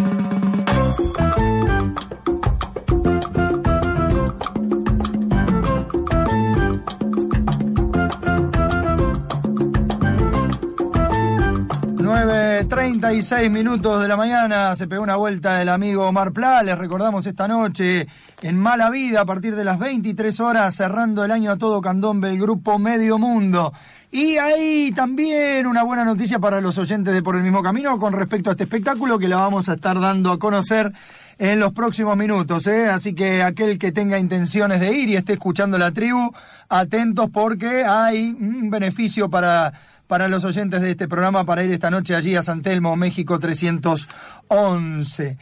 Seis 13.22 13.50
minutos 13.50 14.00
de 14.00 14.08
la 14.08 14.16
mañana 14.16 14.74
se 14.74 14.88
pegó 14.88 15.02
una 15.02 15.16
vuelta 15.16 15.60
el 15.60 15.68
amigo 15.68 16.06
Omar 16.06 16.32
Pla. 16.32 16.62
Les 16.62 16.76
recordamos 16.76 17.26
esta 17.26 17.46
noche 17.46 18.06
en 18.40 18.56
Mala 18.56 18.88
Vida 18.88 19.20
a 19.20 19.24
partir 19.24 19.54
de 19.54 19.64
las 19.64 19.78
23 19.78 20.40
horas 20.40 20.74
cerrando 20.74 21.24
el 21.24 21.30
año 21.30 21.50
a 21.50 21.58
todo 21.58 21.80
candombe 21.80 22.30
el 22.30 22.40
grupo 22.40 22.78
Medio 22.78 23.18
Mundo. 23.18 23.72
Y 24.12 24.38
hay 24.38 24.90
también 24.90 25.68
una 25.68 25.84
buena 25.84 26.04
noticia 26.04 26.40
para 26.40 26.60
los 26.60 26.76
oyentes 26.78 27.14
de 27.14 27.22
Por 27.22 27.36
el 27.36 27.44
mismo 27.44 27.62
camino 27.62 27.96
con 27.98 28.12
respecto 28.12 28.50
a 28.50 28.54
este 28.54 28.64
espectáculo 28.64 29.20
que 29.20 29.28
la 29.28 29.36
vamos 29.36 29.68
a 29.68 29.74
estar 29.74 30.00
dando 30.00 30.32
a 30.32 30.38
conocer 30.38 30.92
en 31.38 31.60
los 31.60 31.72
próximos 31.72 32.16
minutos. 32.16 32.66
¿eh? 32.66 32.88
Así 32.88 33.14
que 33.14 33.42
aquel 33.42 33.78
que 33.78 33.92
tenga 33.92 34.18
intenciones 34.18 34.80
de 34.80 34.92
ir 34.92 35.10
y 35.10 35.16
esté 35.16 35.34
escuchando 35.34 35.78
la 35.78 35.92
tribu, 35.92 36.32
atentos 36.68 37.30
porque 37.30 37.84
hay 37.84 38.36
un 38.38 38.68
beneficio 38.68 39.30
para, 39.30 39.72
para 40.08 40.26
los 40.26 40.44
oyentes 40.44 40.82
de 40.82 40.90
este 40.90 41.06
programa 41.06 41.44
para 41.44 41.62
ir 41.62 41.70
esta 41.70 41.90
noche 41.90 42.16
allí 42.16 42.34
a 42.34 42.42
San 42.42 42.62
Telmo, 42.62 42.96
México 42.96 43.38
311. 43.38 45.38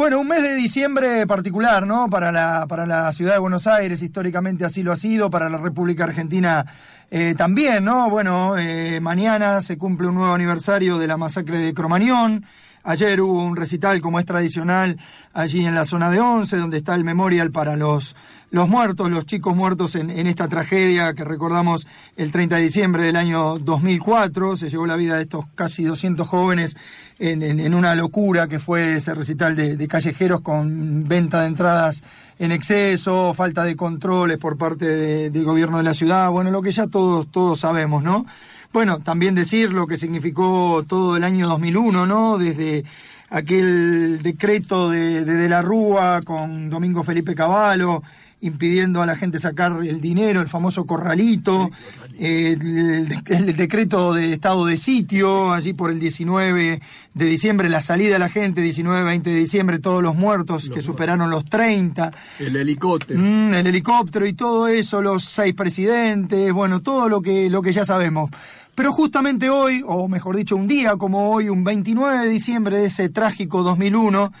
Bueno, 0.00 0.18
un 0.18 0.28
mes 0.28 0.42
de 0.42 0.54
diciembre 0.54 1.26
particular, 1.26 1.86
¿no? 1.86 2.08
Para 2.08 2.32
la, 2.32 2.66
para 2.66 2.86
la 2.86 3.12
ciudad 3.12 3.34
de 3.34 3.38
Buenos 3.38 3.66
Aires, 3.66 4.02
históricamente 4.02 4.64
así 4.64 4.82
lo 4.82 4.92
ha 4.92 4.96
sido, 4.96 5.28
para 5.28 5.50
la 5.50 5.58
República 5.58 6.04
Argentina 6.04 6.64
eh, 7.10 7.34
también, 7.36 7.84
¿no? 7.84 8.08
Bueno, 8.08 8.56
eh, 8.56 8.98
mañana 9.02 9.60
se 9.60 9.76
cumple 9.76 10.06
un 10.06 10.14
nuevo 10.14 10.32
aniversario 10.32 10.96
de 10.96 11.06
la 11.06 11.18
masacre 11.18 11.58
de 11.58 11.74
Cromañón. 11.74 12.46
Ayer 12.82 13.20
hubo 13.20 13.44
un 13.44 13.56
recital, 13.56 14.00
como 14.00 14.18
es 14.18 14.24
tradicional, 14.24 14.96
allí 15.34 15.66
en 15.66 15.74
la 15.74 15.84
zona 15.84 16.10
de 16.10 16.18
Once, 16.18 16.56
donde 16.56 16.78
está 16.78 16.94
el 16.94 17.04
memorial 17.04 17.50
para 17.50 17.76
los, 17.76 18.16
los 18.50 18.68
muertos, 18.68 19.10
los 19.10 19.26
chicos 19.26 19.54
muertos 19.54 19.94
en, 19.94 20.10
en, 20.10 20.26
esta 20.26 20.48
tragedia 20.48 21.14
que 21.14 21.24
recordamos 21.24 21.86
el 22.16 22.32
30 22.32 22.56
de 22.56 22.62
diciembre 22.62 23.04
del 23.04 23.16
año 23.16 23.58
2004. 23.58 24.56
Se 24.56 24.68
llevó 24.68 24.86
la 24.86 24.96
vida 24.96 25.16
de 25.16 25.22
estos 25.22 25.46
casi 25.54 25.84
200 25.84 26.26
jóvenes 26.26 26.76
en, 27.20 27.42
en, 27.42 27.74
una 27.74 27.94
locura 27.94 28.48
que 28.48 28.58
fue 28.58 28.96
ese 28.96 29.14
recital 29.14 29.54
de, 29.54 29.76
de, 29.76 29.88
callejeros 29.88 30.40
con 30.40 31.06
venta 31.06 31.42
de 31.42 31.48
entradas 31.48 32.02
en 32.38 32.50
exceso, 32.50 33.34
falta 33.34 33.62
de 33.62 33.76
controles 33.76 34.38
por 34.38 34.56
parte 34.56 34.86
de, 34.86 35.30
del 35.30 35.44
gobierno 35.44 35.76
de 35.76 35.84
la 35.84 35.92
ciudad, 35.92 36.30
bueno, 36.30 36.50
lo 36.50 36.62
que 36.62 36.70
ya 36.70 36.86
todos, 36.86 37.30
todos 37.30 37.60
sabemos, 37.60 38.02
¿no? 38.02 38.24
Bueno, 38.72 39.00
también 39.00 39.34
decir 39.34 39.72
lo 39.72 39.86
que 39.86 39.98
significó 39.98 40.84
todo 40.88 41.16
el 41.16 41.24
año 41.24 41.46
2001, 41.48 42.06
¿no? 42.06 42.38
Desde 42.38 42.84
aquel 43.28 44.22
decreto 44.22 44.88
de, 44.88 45.24
de, 45.24 45.34
de 45.34 45.48
la 45.48 45.60
Rúa 45.60 46.22
con 46.24 46.70
Domingo 46.70 47.02
Felipe 47.02 47.34
Cavallo, 47.34 48.02
impidiendo 48.40 49.02
a 49.02 49.06
la 49.06 49.16
gente 49.16 49.38
sacar 49.38 49.72
el 49.82 50.00
dinero, 50.00 50.40
el 50.40 50.48
famoso 50.48 50.86
corralito, 50.86 51.70
eh, 52.18 52.56
el, 52.58 53.08
el, 53.26 53.56
decreto 53.56 54.14
de 54.14 54.32
estado 54.32 54.66
de 54.66 54.76
sitio, 54.76 55.52
allí 55.52 55.72
por 55.72 55.90
el 55.90 56.00
19 56.00 56.80
de 57.14 57.24
diciembre, 57.24 57.68
la 57.68 57.80
salida 57.80 58.14
de 58.14 58.18
la 58.18 58.28
gente, 58.28 58.62
19, 58.62 59.02
20 59.02 59.30
de 59.30 59.36
diciembre, 59.36 59.78
todos 59.78 60.02
los 60.02 60.14
muertos 60.14 60.68
los 60.68 60.74
que 60.74 60.82
superaron 60.82 61.30
los 61.30 61.44
30. 61.44 62.12
El 62.38 62.56
helicóptero. 62.56 63.20
Mm, 63.20 63.54
el 63.54 63.66
helicóptero 63.66 64.26
y 64.26 64.32
todo 64.32 64.68
eso, 64.68 65.02
los 65.02 65.24
seis 65.24 65.54
presidentes, 65.54 66.52
bueno, 66.52 66.80
todo 66.80 67.08
lo 67.08 67.20
que, 67.20 67.50
lo 67.50 67.62
que 67.62 67.72
ya 67.72 67.84
sabemos. 67.84 68.30
Pero 68.74 68.92
justamente 68.92 69.50
hoy, 69.50 69.82
o 69.86 70.08
mejor 70.08 70.36
dicho, 70.36 70.56
un 70.56 70.66
día 70.66 70.96
como 70.96 71.30
hoy, 71.30 71.48
un 71.48 71.64
29 71.64 72.24
de 72.24 72.28
diciembre 72.28 72.78
de 72.78 72.86
ese 72.86 73.10
trágico 73.10 73.62
2001, 73.62 74.32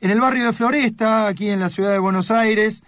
en 0.00 0.10
el 0.10 0.20
barrio 0.20 0.46
de 0.46 0.52
Floresta, 0.52 1.28
aquí 1.28 1.48
en 1.48 1.60
la 1.60 1.68
ciudad 1.68 1.90
de 1.90 1.98
Buenos 1.98 2.30
Aires, 2.30 2.82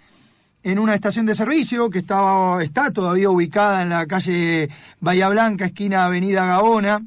en 0.65 0.79
una 0.79 0.95
estación 0.95 1.27
de 1.27 1.35
servicio 1.35 1.91
que 1.91 1.99
estaba, 1.99 2.63
está 2.63 2.89
todavía 2.89 3.29
ubicada 3.29 3.83
en 3.83 3.89
la 3.89 4.07
calle 4.07 4.67
Bahía 4.99 5.29
Blanca, 5.29 5.65
esquina 5.65 6.05
Avenida 6.05 6.43
Gaona, 6.43 7.03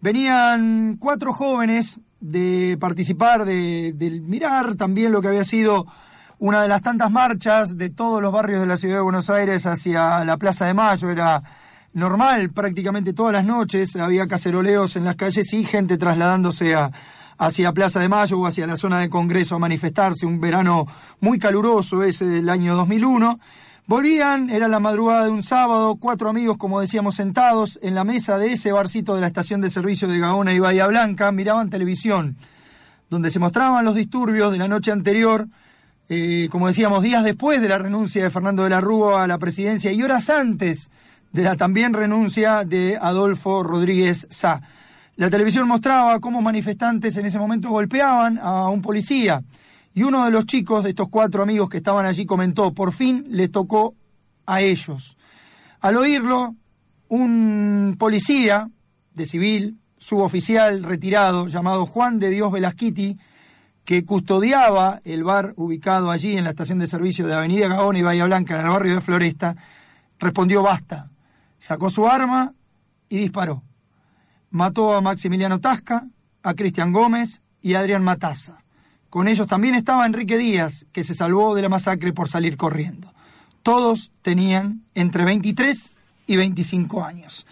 venían 0.00 0.96
cuatro 0.98 1.32
jóvenes 1.32 2.00
de 2.18 2.76
participar, 2.80 3.44
de, 3.44 3.92
de 3.94 4.20
mirar 4.20 4.74
también 4.74 5.12
lo 5.12 5.22
que 5.22 5.28
había 5.28 5.44
sido 5.44 5.86
una 6.40 6.60
de 6.60 6.66
las 6.66 6.82
tantas 6.82 7.08
marchas 7.12 7.78
de 7.78 7.88
todos 7.88 8.20
los 8.20 8.32
barrios 8.32 8.60
de 8.60 8.66
la 8.66 8.76
ciudad 8.76 8.96
de 8.96 9.02
Buenos 9.02 9.30
Aires 9.30 9.64
hacia 9.64 10.24
la 10.24 10.36
Plaza 10.36 10.66
de 10.66 10.74
Mayo, 10.74 11.08
era 11.08 11.40
normal 11.92 12.50
prácticamente 12.50 13.12
todas 13.12 13.32
las 13.32 13.44
noches, 13.44 13.94
había 13.94 14.26
caceroleos 14.26 14.96
en 14.96 15.04
las 15.04 15.14
calles 15.14 15.52
y 15.52 15.64
gente 15.64 15.98
trasladándose 15.98 16.74
a, 16.74 16.90
hacia 17.38 17.72
Plaza 17.72 18.00
de 18.00 18.08
Mayo 18.08 18.38
o 18.38 18.46
hacia 18.46 18.66
la 18.66 18.76
zona 18.76 19.00
de 19.00 19.10
Congreso 19.10 19.56
a 19.56 19.58
manifestarse, 19.58 20.26
un 20.26 20.40
verano 20.40 20.86
muy 21.20 21.38
caluroso 21.38 22.02
ese 22.02 22.26
del 22.26 22.48
año 22.48 22.74
2001. 22.76 23.38
Volvían, 23.86 24.48
era 24.48 24.68
la 24.68 24.78
madrugada 24.78 25.24
de 25.24 25.30
un 25.30 25.42
sábado, 25.42 25.96
cuatro 25.96 26.30
amigos, 26.30 26.56
como 26.56 26.80
decíamos, 26.80 27.16
sentados 27.16 27.78
en 27.82 27.94
la 27.94 28.04
mesa 28.04 28.38
de 28.38 28.52
ese 28.52 28.70
barcito 28.70 29.14
de 29.14 29.20
la 29.20 29.26
estación 29.26 29.60
de 29.60 29.70
servicio 29.70 30.06
de 30.06 30.20
Gaona 30.20 30.52
y 30.52 30.60
Bahía 30.60 30.86
Blanca, 30.86 31.32
miraban 31.32 31.68
televisión, 31.68 32.36
donde 33.10 33.30
se 33.30 33.40
mostraban 33.40 33.84
los 33.84 33.96
disturbios 33.96 34.52
de 34.52 34.58
la 34.58 34.68
noche 34.68 34.92
anterior, 34.92 35.48
eh, 36.08 36.48
como 36.50 36.68
decíamos, 36.68 37.02
días 37.02 37.24
después 37.24 37.60
de 37.60 37.68
la 37.68 37.78
renuncia 37.78 38.22
de 38.22 38.30
Fernando 38.30 38.62
de 38.62 38.70
la 38.70 38.80
Rúa 38.80 39.24
a 39.24 39.26
la 39.26 39.38
presidencia 39.38 39.90
y 39.90 40.02
horas 40.02 40.30
antes 40.30 40.90
de 41.32 41.42
la 41.42 41.56
también 41.56 41.92
renuncia 41.92 42.64
de 42.64 42.98
Adolfo 43.00 43.62
Rodríguez 43.62 44.26
Sá. 44.30 44.62
La 45.16 45.30
televisión 45.30 45.68
mostraba 45.68 46.18
cómo 46.20 46.40
manifestantes 46.40 47.16
en 47.16 47.26
ese 47.26 47.38
momento 47.38 47.68
golpeaban 47.68 48.38
a 48.40 48.68
un 48.68 48.80
policía 48.80 49.42
y 49.94 50.02
uno 50.02 50.24
de 50.24 50.30
los 50.30 50.46
chicos 50.46 50.84
de 50.84 50.90
estos 50.90 51.08
cuatro 51.08 51.42
amigos 51.42 51.68
que 51.68 51.76
estaban 51.78 52.06
allí 52.06 52.24
comentó, 52.24 52.72
por 52.72 52.92
fin 52.92 53.26
les 53.28 53.50
tocó 53.50 53.94
a 54.46 54.60
ellos. 54.60 55.18
Al 55.80 55.96
oírlo, 55.96 56.54
un 57.08 57.96
policía 57.98 58.68
de 59.14 59.26
civil, 59.26 59.76
suboficial 59.98 60.82
retirado, 60.82 61.46
llamado 61.46 61.84
Juan 61.86 62.18
de 62.18 62.30
Dios 62.30 62.50
Velasquiti, 62.50 63.18
que 63.84 64.04
custodiaba 64.04 65.00
el 65.04 65.24
bar 65.24 65.52
ubicado 65.56 66.10
allí 66.10 66.36
en 66.36 66.44
la 66.44 66.50
estación 66.50 66.78
de 66.78 66.86
servicio 66.86 67.26
de 67.26 67.34
Avenida 67.34 67.68
Gaona 67.68 67.98
y 67.98 68.02
Bahía 68.02 68.24
Blanca, 68.24 68.54
en 68.54 68.64
el 68.64 68.70
barrio 68.70 68.94
de 68.94 69.00
Floresta, 69.00 69.56
respondió 70.18 70.62
basta 70.62 71.10
sacó 71.62 71.90
su 71.90 72.08
arma 72.08 72.52
y 73.08 73.18
disparó. 73.18 73.62
Mató 74.52 74.94
a 74.94 75.00
Maximiliano 75.00 75.60
Tasca, 75.60 76.06
a 76.42 76.54
Cristian 76.54 76.92
Gómez 76.92 77.40
y 77.62 77.72
a 77.72 77.80
Adrián 77.80 78.04
Mataza. 78.04 78.62
Con 79.08 79.26
ellos 79.26 79.46
también 79.46 79.74
estaba 79.74 80.04
Enrique 80.04 80.36
Díaz, 80.36 80.84
que 80.92 81.04
se 81.04 81.14
salvó 81.14 81.54
de 81.54 81.62
la 81.62 81.70
masacre 81.70 82.12
por 82.12 82.28
salir 82.28 82.58
corriendo. 82.58 83.12
Todos 83.62 84.12
tenían 84.20 84.82
entre 84.94 85.24
23 85.24 85.92
y 86.26 86.36
25 86.36 87.02
años. 87.02 87.46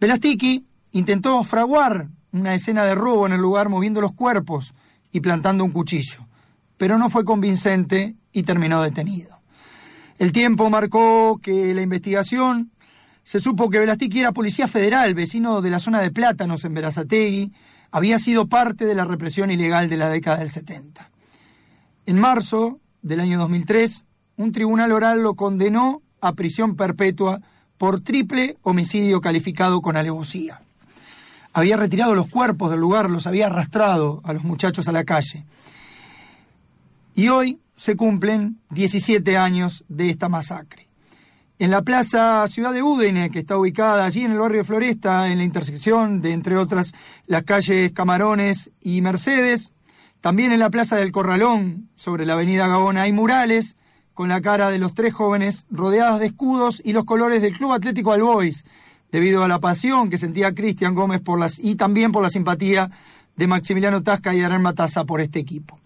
Velastiki 0.00 0.64
intentó 0.92 1.42
fraguar 1.42 2.06
una 2.30 2.54
escena 2.54 2.84
de 2.84 2.94
robo 2.94 3.26
en 3.26 3.32
el 3.32 3.40
lugar 3.40 3.68
moviendo 3.68 4.00
los 4.00 4.12
cuerpos 4.12 4.74
y 5.10 5.18
plantando 5.18 5.64
un 5.64 5.72
cuchillo, 5.72 6.24
pero 6.76 6.98
no 6.98 7.10
fue 7.10 7.24
convincente 7.24 8.14
y 8.32 8.44
terminó 8.44 8.80
detenido. 8.80 9.40
El 10.18 10.30
tiempo 10.30 10.70
marcó 10.70 11.40
que 11.42 11.74
la 11.74 11.82
investigación 11.82 12.70
se 13.28 13.40
supo 13.40 13.68
que 13.68 13.78
Velastiki 13.78 14.20
era 14.20 14.32
policía 14.32 14.68
federal, 14.68 15.12
vecino 15.12 15.60
de 15.60 15.68
la 15.68 15.80
zona 15.80 16.00
de 16.00 16.10
Plátanos 16.10 16.64
en 16.64 16.72
Verazategui, 16.72 17.52
había 17.90 18.18
sido 18.18 18.46
parte 18.46 18.86
de 18.86 18.94
la 18.94 19.04
represión 19.04 19.50
ilegal 19.50 19.90
de 19.90 19.98
la 19.98 20.08
década 20.08 20.38
del 20.38 20.48
70. 20.48 21.10
En 22.06 22.18
marzo 22.18 22.80
del 23.02 23.20
año 23.20 23.38
2003, 23.38 24.06
un 24.38 24.50
tribunal 24.52 24.92
oral 24.92 25.22
lo 25.22 25.34
condenó 25.34 26.00
a 26.22 26.32
prisión 26.32 26.74
perpetua 26.74 27.42
por 27.76 28.00
triple 28.00 28.56
homicidio 28.62 29.20
calificado 29.20 29.82
con 29.82 29.98
alevosía. 29.98 30.62
Había 31.52 31.76
retirado 31.76 32.14
los 32.14 32.28
cuerpos 32.28 32.70
del 32.70 32.80
lugar, 32.80 33.10
los 33.10 33.26
había 33.26 33.48
arrastrado 33.48 34.22
a 34.24 34.32
los 34.32 34.42
muchachos 34.42 34.88
a 34.88 34.92
la 34.92 35.04
calle. 35.04 35.44
Y 37.14 37.28
hoy 37.28 37.60
se 37.76 37.94
cumplen 37.94 38.58
17 38.70 39.36
años 39.36 39.84
de 39.86 40.08
esta 40.08 40.30
masacre. 40.30 40.87
En 41.60 41.72
la 41.72 41.82
plaza 41.82 42.46
Ciudad 42.46 42.72
de 42.72 42.84
Údene, 42.84 43.30
que 43.30 43.40
está 43.40 43.58
ubicada 43.58 44.04
allí 44.04 44.24
en 44.24 44.30
el 44.30 44.38
barrio 44.38 44.64
Floresta, 44.64 45.28
en 45.28 45.38
la 45.38 45.44
intersección 45.44 46.20
de, 46.20 46.30
entre 46.30 46.56
otras, 46.56 46.94
las 47.26 47.42
calles 47.42 47.90
Camarones 47.90 48.70
y 48.80 49.00
Mercedes. 49.02 49.72
También 50.20 50.52
en 50.52 50.60
la 50.60 50.70
plaza 50.70 50.94
del 50.94 51.10
Corralón, 51.10 51.88
sobre 51.96 52.26
la 52.26 52.34
avenida 52.34 52.68
Gabona, 52.68 53.02
hay 53.02 53.12
murales 53.12 53.76
con 54.14 54.28
la 54.28 54.40
cara 54.40 54.70
de 54.70 54.78
los 54.78 54.94
tres 54.94 55.12
jóvenes 55.14 55.66
rodeadas 55.68 56.20
de 56.20 56.26
escudos 56.26 56.80
y 56.84 56.92
los 56.92 57.04
colores 57.04 57.42
del 57.42 57.56
Club 57.56 57.72
Atlético 57.72 58.12
Albois, 58.12 58.64
debido 59.10 59.42
a 59.42 59.48
la 59.48 59.58
pasión 59.58 60.10
que 60.10 60.16
sentía 60.16 60.54
Cristian 60.54 60.94
Gómez 60.94 61.20
por 61.20 61.40
las, 61.40 61.58
y 61.58 61.74
también 61.74 62.12
por 62.12 62.22
la 62.22 62.30
simpatía 62.30 62.88
de 63.34 63.46
Maximiliano 63.48 64.04
Tasca 64.04 64.32
y 64.32 64.42
Arán 64.42 64.62
Mataza 64.62 65.04
por 65.04 65.20
este 65.20 65.40
equipo. 65.40 65.80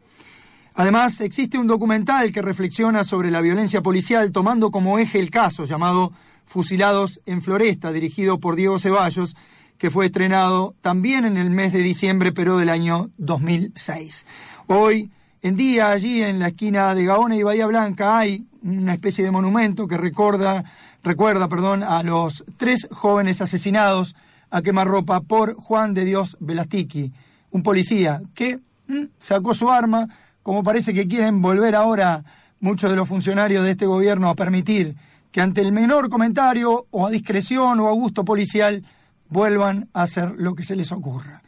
Además, 0.74 1.20
existe 1.20 1.58
un 1.58 1.66
documental 1.66 2.32
que 2.32 2.42
reflexiona 2.42 3.04
sobre 3.04 3.30
la 3.30 3.40
violencia 3.40 3.82
policial 3.82 4.32
tomando 4.32 4.70
como 4.70 4.98
eje 4.98 5.18
el 5.18 5.30
caso 5.30 5.64
llamado 5.64 6.12
Fusilados 6.46 7.20
en 7.26 7.42
Floresta, 7.42 7.92
dirigido 7.92 8.38
por 8.38 8.56
Diego 8.56 8.78
Ceballos, 8.78 9.36
que 9.78 9.90
fue 9.90 10.06
estrenado 10.06 10.74
también 10.80 11.24
en 11.24 11.36
el 11.36 11.50
mes 11.50 11.72
de 11.72 11.80
diciembre, 11.80 12.32
pero 12.32 12.56
del 12.56 12.68
año 12.68 13.10
2006. 13.18 14.26
Hoy 14.68 15.10
en 15.42 15.56
día, 15.56 15.90
allí 15.90 16.22
en 16.22 16.38
la 16.38 16.48
esquina 16.48 16.94
de 16.94 17.04
Gaona 17.04 17.34
y 17.34 17.42
Bahía 17.42 17.66
Blanca, 17.66 18.16
hay 18.16 18.46
una 18.62 18.94
especie 18.94 19.24
de 19.24 19.32
monumento 19.32 19.88
que 19.88 19.96
recuerda, 19.96 20.64
recuerda 21.02 21.48
perdón, 21.48 21.82
a 21.82 22.04
los 22.04 22.44
tres 22.58 22.86
jóvenes 22.92 23.40
asesinados 23.40 24.14
a 24.50 24.62
quemarropa 24.62 25.20
por 25.20 25.54
Juan 25.54 25.94
de 25.94 26.04
Dios 26.04 26.36
Velastiqui, 26.38 27.12
un 27.50 27.64
policía 27.64 28.22
que 28.34 28.60
mm, 28.86 29.06
sacó 29.18 29.52
su 29.52 29.68
arma, 29.68 30.08
como 30.42 30.62
parece 30.62 30.92
que 30.94 31.06
quieren 31.06 31.40
volver 31.42 31.74
ahora 31.74 32.24
muchos 32.60 32.90
de 32.90 32.96
los 32.96 33.08
funcionarios 33.08 33.64
de 33.64 33.72
este 33.72 33.86
gobierno 33.86 34.28
a 34.28 34.34
permitir 34.34 34.96
que 35.30 35.40
ante 35.40 35.60
el 35.60 35.72
menor 35.72 36.10
comentario 36.10 36.86
o 36.90 37.06
a 37.06 37.10
discreción 37.10 37.80
o 37.80 37.88
a 37.88 37.92
gusto 37.92 38.24
policial 38.24 38.84
vuelvan 39.28 39.88
a 39.94 40.02
hacer 40.02 40.34
lo 40.36 40.54
que 40.54 40.62
se 40.62 40.76
les 40.76 40.92
ocurra. 40.92 41.42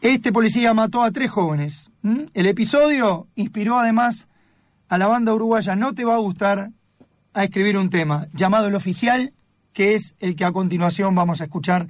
Este 0.00 0.32
policía 0.32 0.74
mató 0.74 1.02
a 1.02 1.12
tres 1.12 1.30
jóvenes. 1.30 1.90
El 2.34 2.46
episodio 2.46 3.28
inspiró 3.36 3.78
además 3.78 4.28
a 4.88 4.98
la 4.98 5.06
banda 5.06 5.32
uruguaya 5.32 5.76
No 5.76 5.94
Te 5.94 6.04
Va 6.04 6.16
a 6.16 6.18
Gustar 6.18 6.70
a 7.32 7.44
escribir 7.44 7.78
un 7.78 7.88
tema 7.88 8.26
llamado 8.34 8.68
El 8.68 8.74
Oficial, 8.74 9.32
que 9.72 9.94
es 9.94 10.14
el 10.18 10.36
que 10.36 10.44
a 10.44 10.52
continuación 10.52 11.14
vamos 11.14 11.40
a 11.40 11.44
escuchar 11.44 11.88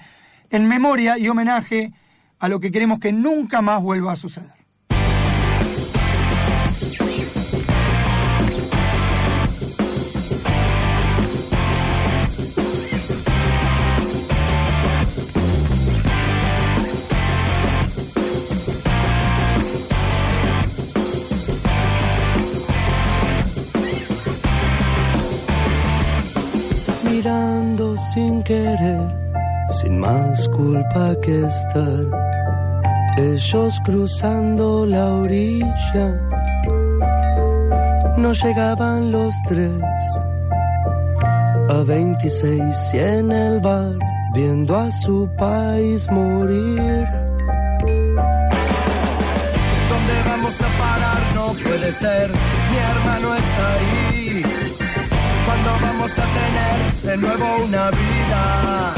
en 0.51 0.68
memoria 0.68 1.18
y 1.18 1.28
homenaje 1.28 1.93
a 2.39 2.49
lo 2.49 2.61
que 2.61 2.70
queremos 2.70 3.01
que 3.01 3.12
nunca 3.12 3.62
más 3.62 3.82
vuelva 3.82 4.12
a 4.12 4.16
suceder. 4.16 4.64
Mirando 27.25 27.97
sin 27.97 28.43
querer, 28.43 29.09
sin 29.81 29.99
más 29.99 30.47
culpa 30.49 31.14
que 31.22 31.47
estar. 31.47 32.05
Ellos 33.16 33.81
cruzando 33.83 34.85
la 34.85 35.07
orilla, 35.07 36.20
no 38.18 38.33
llegaban 38.33 39.11
los 39.11 39.35
tres. 39.47 39.83
A 41.70 41.83
26 41.87 42.61
y 42.93 42.99
en 42.99 43.33
el 43.33 43.61
bar, 43.61 43.97
viendo 44.35 44.77
a 44.77 44.91
su 44.91 45.27
país 45.39 46.07
morir. 46.11 47.07
¿Dónde 49.91 50.16
vamos 50.27 50.61
a 50.61 50.68
parar? 50.79 51.35
No 51.35 51.47
puede 51.64 51.91
ser, 51.91 52.31
mi 52.70 52.77
hermano 52.77 53.35
está 53.35 53.72
ahí. 53.72 54.14
¿Cuándo 55.55 55.87
vamos 55.87 56.19
a 56.19 56.27
tener 56.39 56.93
de 57.03 57.17
nuevo 57.17 57.47
una 57.65 57.91
vida? 57.91 58.95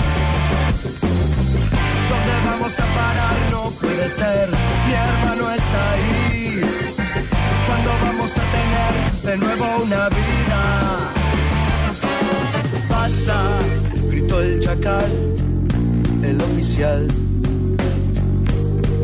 ¿Dónde 2.08 2.34
vamos 2.48 2.80
a 2.80 2.86
parar? 2.94 3.50
No 3.50 3.70
puede 3.72 4.08
ser, 4.08 4.48
mi 4.86 4.94
hermano 4.94 5.50
está 5.50 5.92
ahí. 5.92 6.60
¿Cuándo 7.66 7.90
vamos 8.06 8.38
a 8.38 8.44
tener 8.56 8.92
de 9.22 9.36
nuevo 9.36 9.66
una 9.82 10.08
vida? 10.08 10.62
Basta, 12.88 13.38
gritó 14.08 14.40
el 14.40 14.60
chacal, 14.60 15.12
el 16.22 16.40
oficial. 16.40 17.08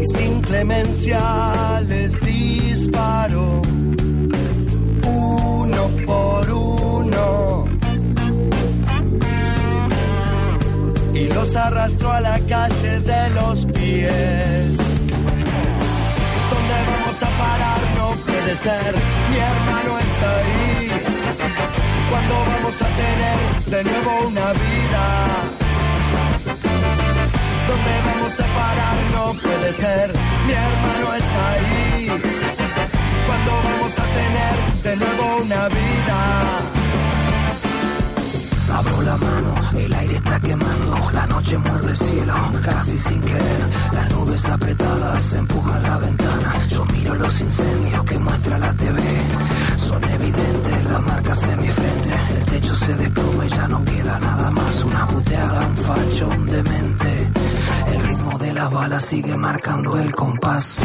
Y 0.01 0.07
sin 0.07 0.41
clemencia 0.41 1.81
les 1.87 2.19
disparó, 2.23 3.61
Y 11.53 11.55
los 11.55 11.65
arrastró 11.67 12.11
a 12.11 12.21
la 12.21 12.39
calle 12.41 13.01
de 13.01 13.31
los 13.31 13.67
pies. 13.67 14.77
¿Dónde 16.51 16.77
vamos 16.91 17.23
a 17.23 17.31
parar? 17.43 17.81
No 17.97 18.07
puede 18.25 18.57
ser, 18.57 18.95
mi 19.31 19.37
hermano 19.37 19.99
está 19.99 20.37
ahí. 20.39 20.91
¿Cuándo 22.11 22.35
vamos 22.53 22.83
a 22.83 22.89
tener 23.03 23.39
de 23.67 23.85
nuevo 23.85 24.29
una 24.29 24.53
vida? 24.53 25.05
¿Dónde 27.69 27.93
vamos 28.07 28.41
a 28.41 28.47
parar? 28.59 28.97
No 29.13 29.25
puede 29.35 29.73
ser, 29.75 30.13
mi 30.47 30.53
hermano 30.53 31.15
está 31.21 31.51
ahí. 31.53 32.09
¿Cuándo 33.27 33.53
vamos 33.69 33.99
a 33.99 34.05
tener 34.19 34.57
de 34.85 34.97
nuevo 34.97 35.37
una 35.43 35.69
vida? 35.69 36.82
Abro 38.83 39.03
la 39.03 39.17
mano, 39.17 39.55
el 39.79 39.93
aire 39.95 40.17
está 40.17 40.41
quemando, 40.41 41.11
la 41.13 41.27
noche 41.29 41.57
muerde 41.57 41.91
el 41.91 41.97
cielo, 41.97 42.35
casi 42.63 42.99
sin 42.99 43.21
querer. 43.21 43.69
Las 43.93 44.11
nubes 44.11 44.45
apretadas 44.45 45.35
empujan 45.35 45.83
la 45.85 45.99
ventana. 45.99 46.53
Yo 46.69 46.85
miro 46.87 47.15
los 47.15 47.41
incendios 47.41 48.05
que 48.05 48.19
muestra 48.19 48.59
la 48.59 48.75
TV. 48.75 49.01
Son 49.77 50.03
evidentes 50.03 50.85
las 50.85 51.01
marcas 51.01 51.43
en 51.45 51.63
mi 51.63 51.69
frente. 51.69 52.11
El 52.37 52.45
techo 52.45 52.75
se 52.75 52.95
desploma 52.97 53.47
y 53.47 53.49
ya 53.51 53.69
no 53.69 53.85
queda 53.85 54.19
nada 54.19 54.51
más. 54.51 54.83
Una 54.83 55.07
puteada, 55.07 55.67
un 55.69 55.77
facho, 55.77 56.29
un 56.29 56.47
demente. 56.47 57.31
El 57.87 58.03
ritmo 58.03 58.39
de 58.39 58.53
las 58.53 58.71
balas 58.73 59.05
sigue 59.05 59.37
marcando 59.37 59.97
el 59.97 60.13
compás. 60.13 60.81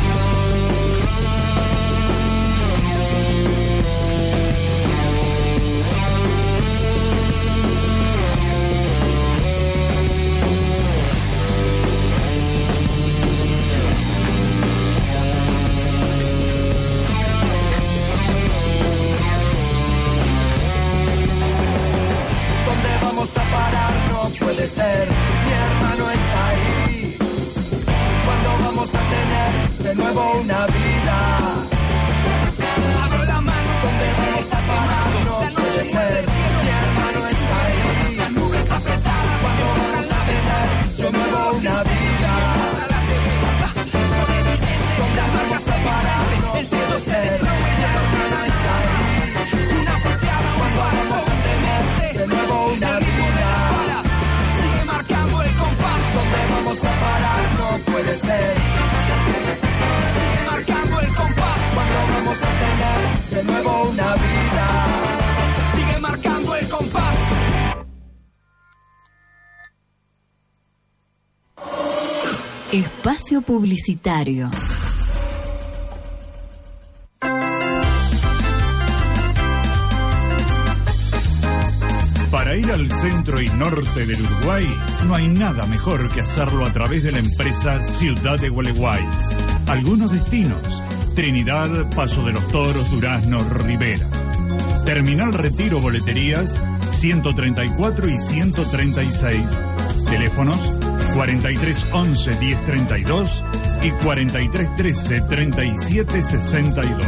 Publicitario. 73.57 74.51
Para 82.29 82.55
ir 82.55 82.71
al 82.71 82.91
centro 82.91 83.41
y 83.41 83.49
norte 83.49 84.05
del 84.05 84.21
Uruguay, 84.21 84.67
no 85.07 85.15
hay 85.15 85.27
nada 85.27 85.65
mejor 85.65 86.07
que 86.13 86.21
hacerlo 86.21 86.65
a 86.65 86.71
través 86.71 87.01
de 87.01 87.13
la 87.13 87.17
empresa 87.17 87.83
Ciudad 87.83 88.39
de 88.39 88.49
Gualeguay. 88.49 89.03
Algunos 89.65 90.11
destinos, 90.11 90.83
Trinidad, 91.15 91.89
Paso 91.95 92.23
de 92.25 92.33
los 92.33 92.47
Toros, 92.49 92.91
Durazno, 92.91 93.39
Rivera. 93.39 94.05
Terminal 94.85 95.33
Retiro 95.33 95.79
Boleterías, 95.79 96.61
134 96.91 98.07
y 98.07 98.19
136. 98.19 99.41
Teléfonos 100.05 100.86
4311 101.17 102.35
1032 102.39 103.43
y 103.81 103.89
4313 103.89 105.21
3762. 105.21 107.07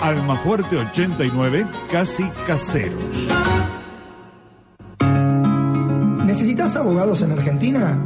Almafuerte 0.00 0.76
89, 0.76 1.66
casi 1.90 2.22
caseros. 2.46 3.18
¿Necesitas 6.24 6.76
abogados 6.76 7.20
en 7.22 7.32
Argentina? 7.32 8.00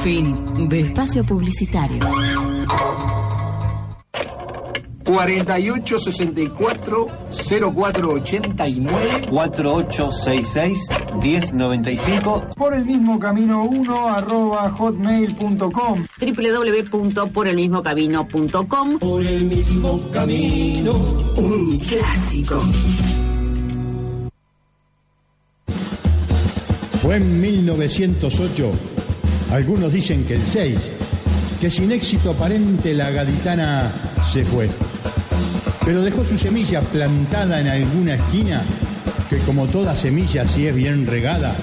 Fin 0.02 0.68
de 0.68 0.80
espacio 0.80 1.24
publicitario. 1.24 2.00
4864 5.04 7.06
0489 7.74 9.26
4866 9.28 10.88
1095 11.20 12.46
Por 12.56 12.74
el 12.74 12.84
mismo 12.84 13.18
camino 13.18 13.64
1 13.64 14.08
arroba 14.08 14.70
hotmail.com 14.70 16.06
www.porelmismocamino.com 16.18 18.98
Por 18.98 19.26
el 19.26 19.44
mismo 19.44 20.00
camino. 20.12 20.92
Un 21.36 21.78
clásico. 21.78 22.62
Fue 27.02 27.16
en 27.16 27.40
1908, 27.40 28.72
algunos 29.50 29.92
dicen 29.92 30.24
que 30.24 30.36
el 30.36 30.42
6, 30.44 30.78
que 31.60 31.70
sin 31.70 31.90
éxito 31.92 32.30
aparente 32.30 32.94
la 32.94 33.10
gaditana 33.10 33.90
se 34.32 34.44
fue. 34.44 34.68
Pero 35.84 36.02
dejó 36.02 36.24
su 36.24 36.38
semilla 36.38 36.80
plantada 36.82 37.60
en 37.60 37.66
alguna 37.66 38.14
esquina, 38.14 38.62
que 39.28 39.38
como 39.38 39.66
toda 39.66 39.96
semilla, 39.96 40.46
si 40.46 40.66
es 40.66 40.74
bien 40.74 41.06
regada, 41.06 41.54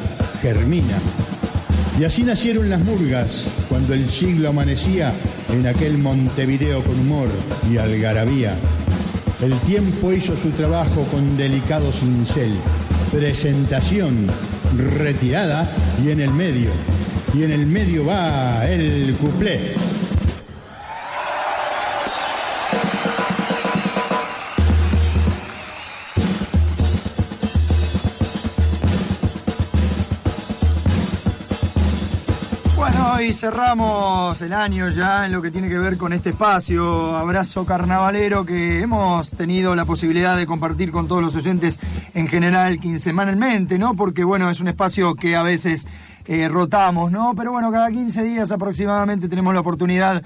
germina. 0.41 0.97
Y 1.99 2.03
así 2.03 2.23
nacieron 2.23 2.69
las 2.69 2.83
murgas, 2.83 3.45
cuando 3.69 3.93
el 3.93 4.09
siglo 4.09 4.49
amanecía 4.49 5.13
en 5.51 5.65
aquel 5.65 5.97
Montevideo 5.97 6.83
con 6.83 6.99
humor 6.99 7.29
y 7.71 7.77
algarabía. 7.77 8.55
El 9.41 9.57
tiempo 9.61 10.11
hizo 10.11 10.35
su 10.35 10.49
trabajo 10.51 11.03
con 11.11 11.37
delicado 11.37 11.91
cincel, 11.91 12.53
presentación, 13.11 14.27
retirada 14.75 15.71
y 16.03 16.11
en 16.11 16.19
el 16.19 16.33
medio. 16.33 16.71
Y 17.33 17.43
en 17.43 17.51
el 17.51 17.65
medio 17.65 18.05
va 18.05 18.65
el 18.67 19.13
cuplé. 19.15 19.86
Bueno, 33.17 33.31
y 33.31 33.33
cerramos 33.33 34.39
el 34.43 34.53
año 34.53 34.89
ya 34.89 35.25
en 35.25 35.31
lo 35.31 35.41
que 35.41 35.49
tiene 35.49 35.69
que 35.69 35.79
ver 35.79 35.97
con 35.97 36.13
este 36.13 36.29
espacio, 36.29 37.15
abrazo 37.15 37.65
carnavalero 37.65 38.45
que 38.45 38.79
hemos 38.79 39.31
tenido 39.31 39.75
la 39.75 39.85
posibilidad 39.85 40.37
de 40.37 40.45
compartir 40.45 40.91
con 40.91 41.07
todos 41.07 41.23
los 41.23 41.35
oyentes 41.35 41.79
en 42.13 42.27
general 42.27 42.79
quincenalmente, 42.79 43.79
¿no? 43.79 43.95
Porque 43.95 44.23
bueno, 44.23 44.51
es 44.51 44.59
un 44.59 44.67
espacio 44.67 45.15
que 45.15 45.35
a 45.35 45.41
veces 45.41 45.87
eh, 46.27 46.47
rotamos, 46.47 47.11
¿no? 47.11 47.33
Pero 47.35 47.51
bueno, 47.51 47.71
cada 47.71 47.89
15 47.89 48.23
días 48.23 48.51
aproximadamente 48.51 49.27
tenemos 49.27 49.51
la 49.51 49.61
oportunidad 49.61 50.21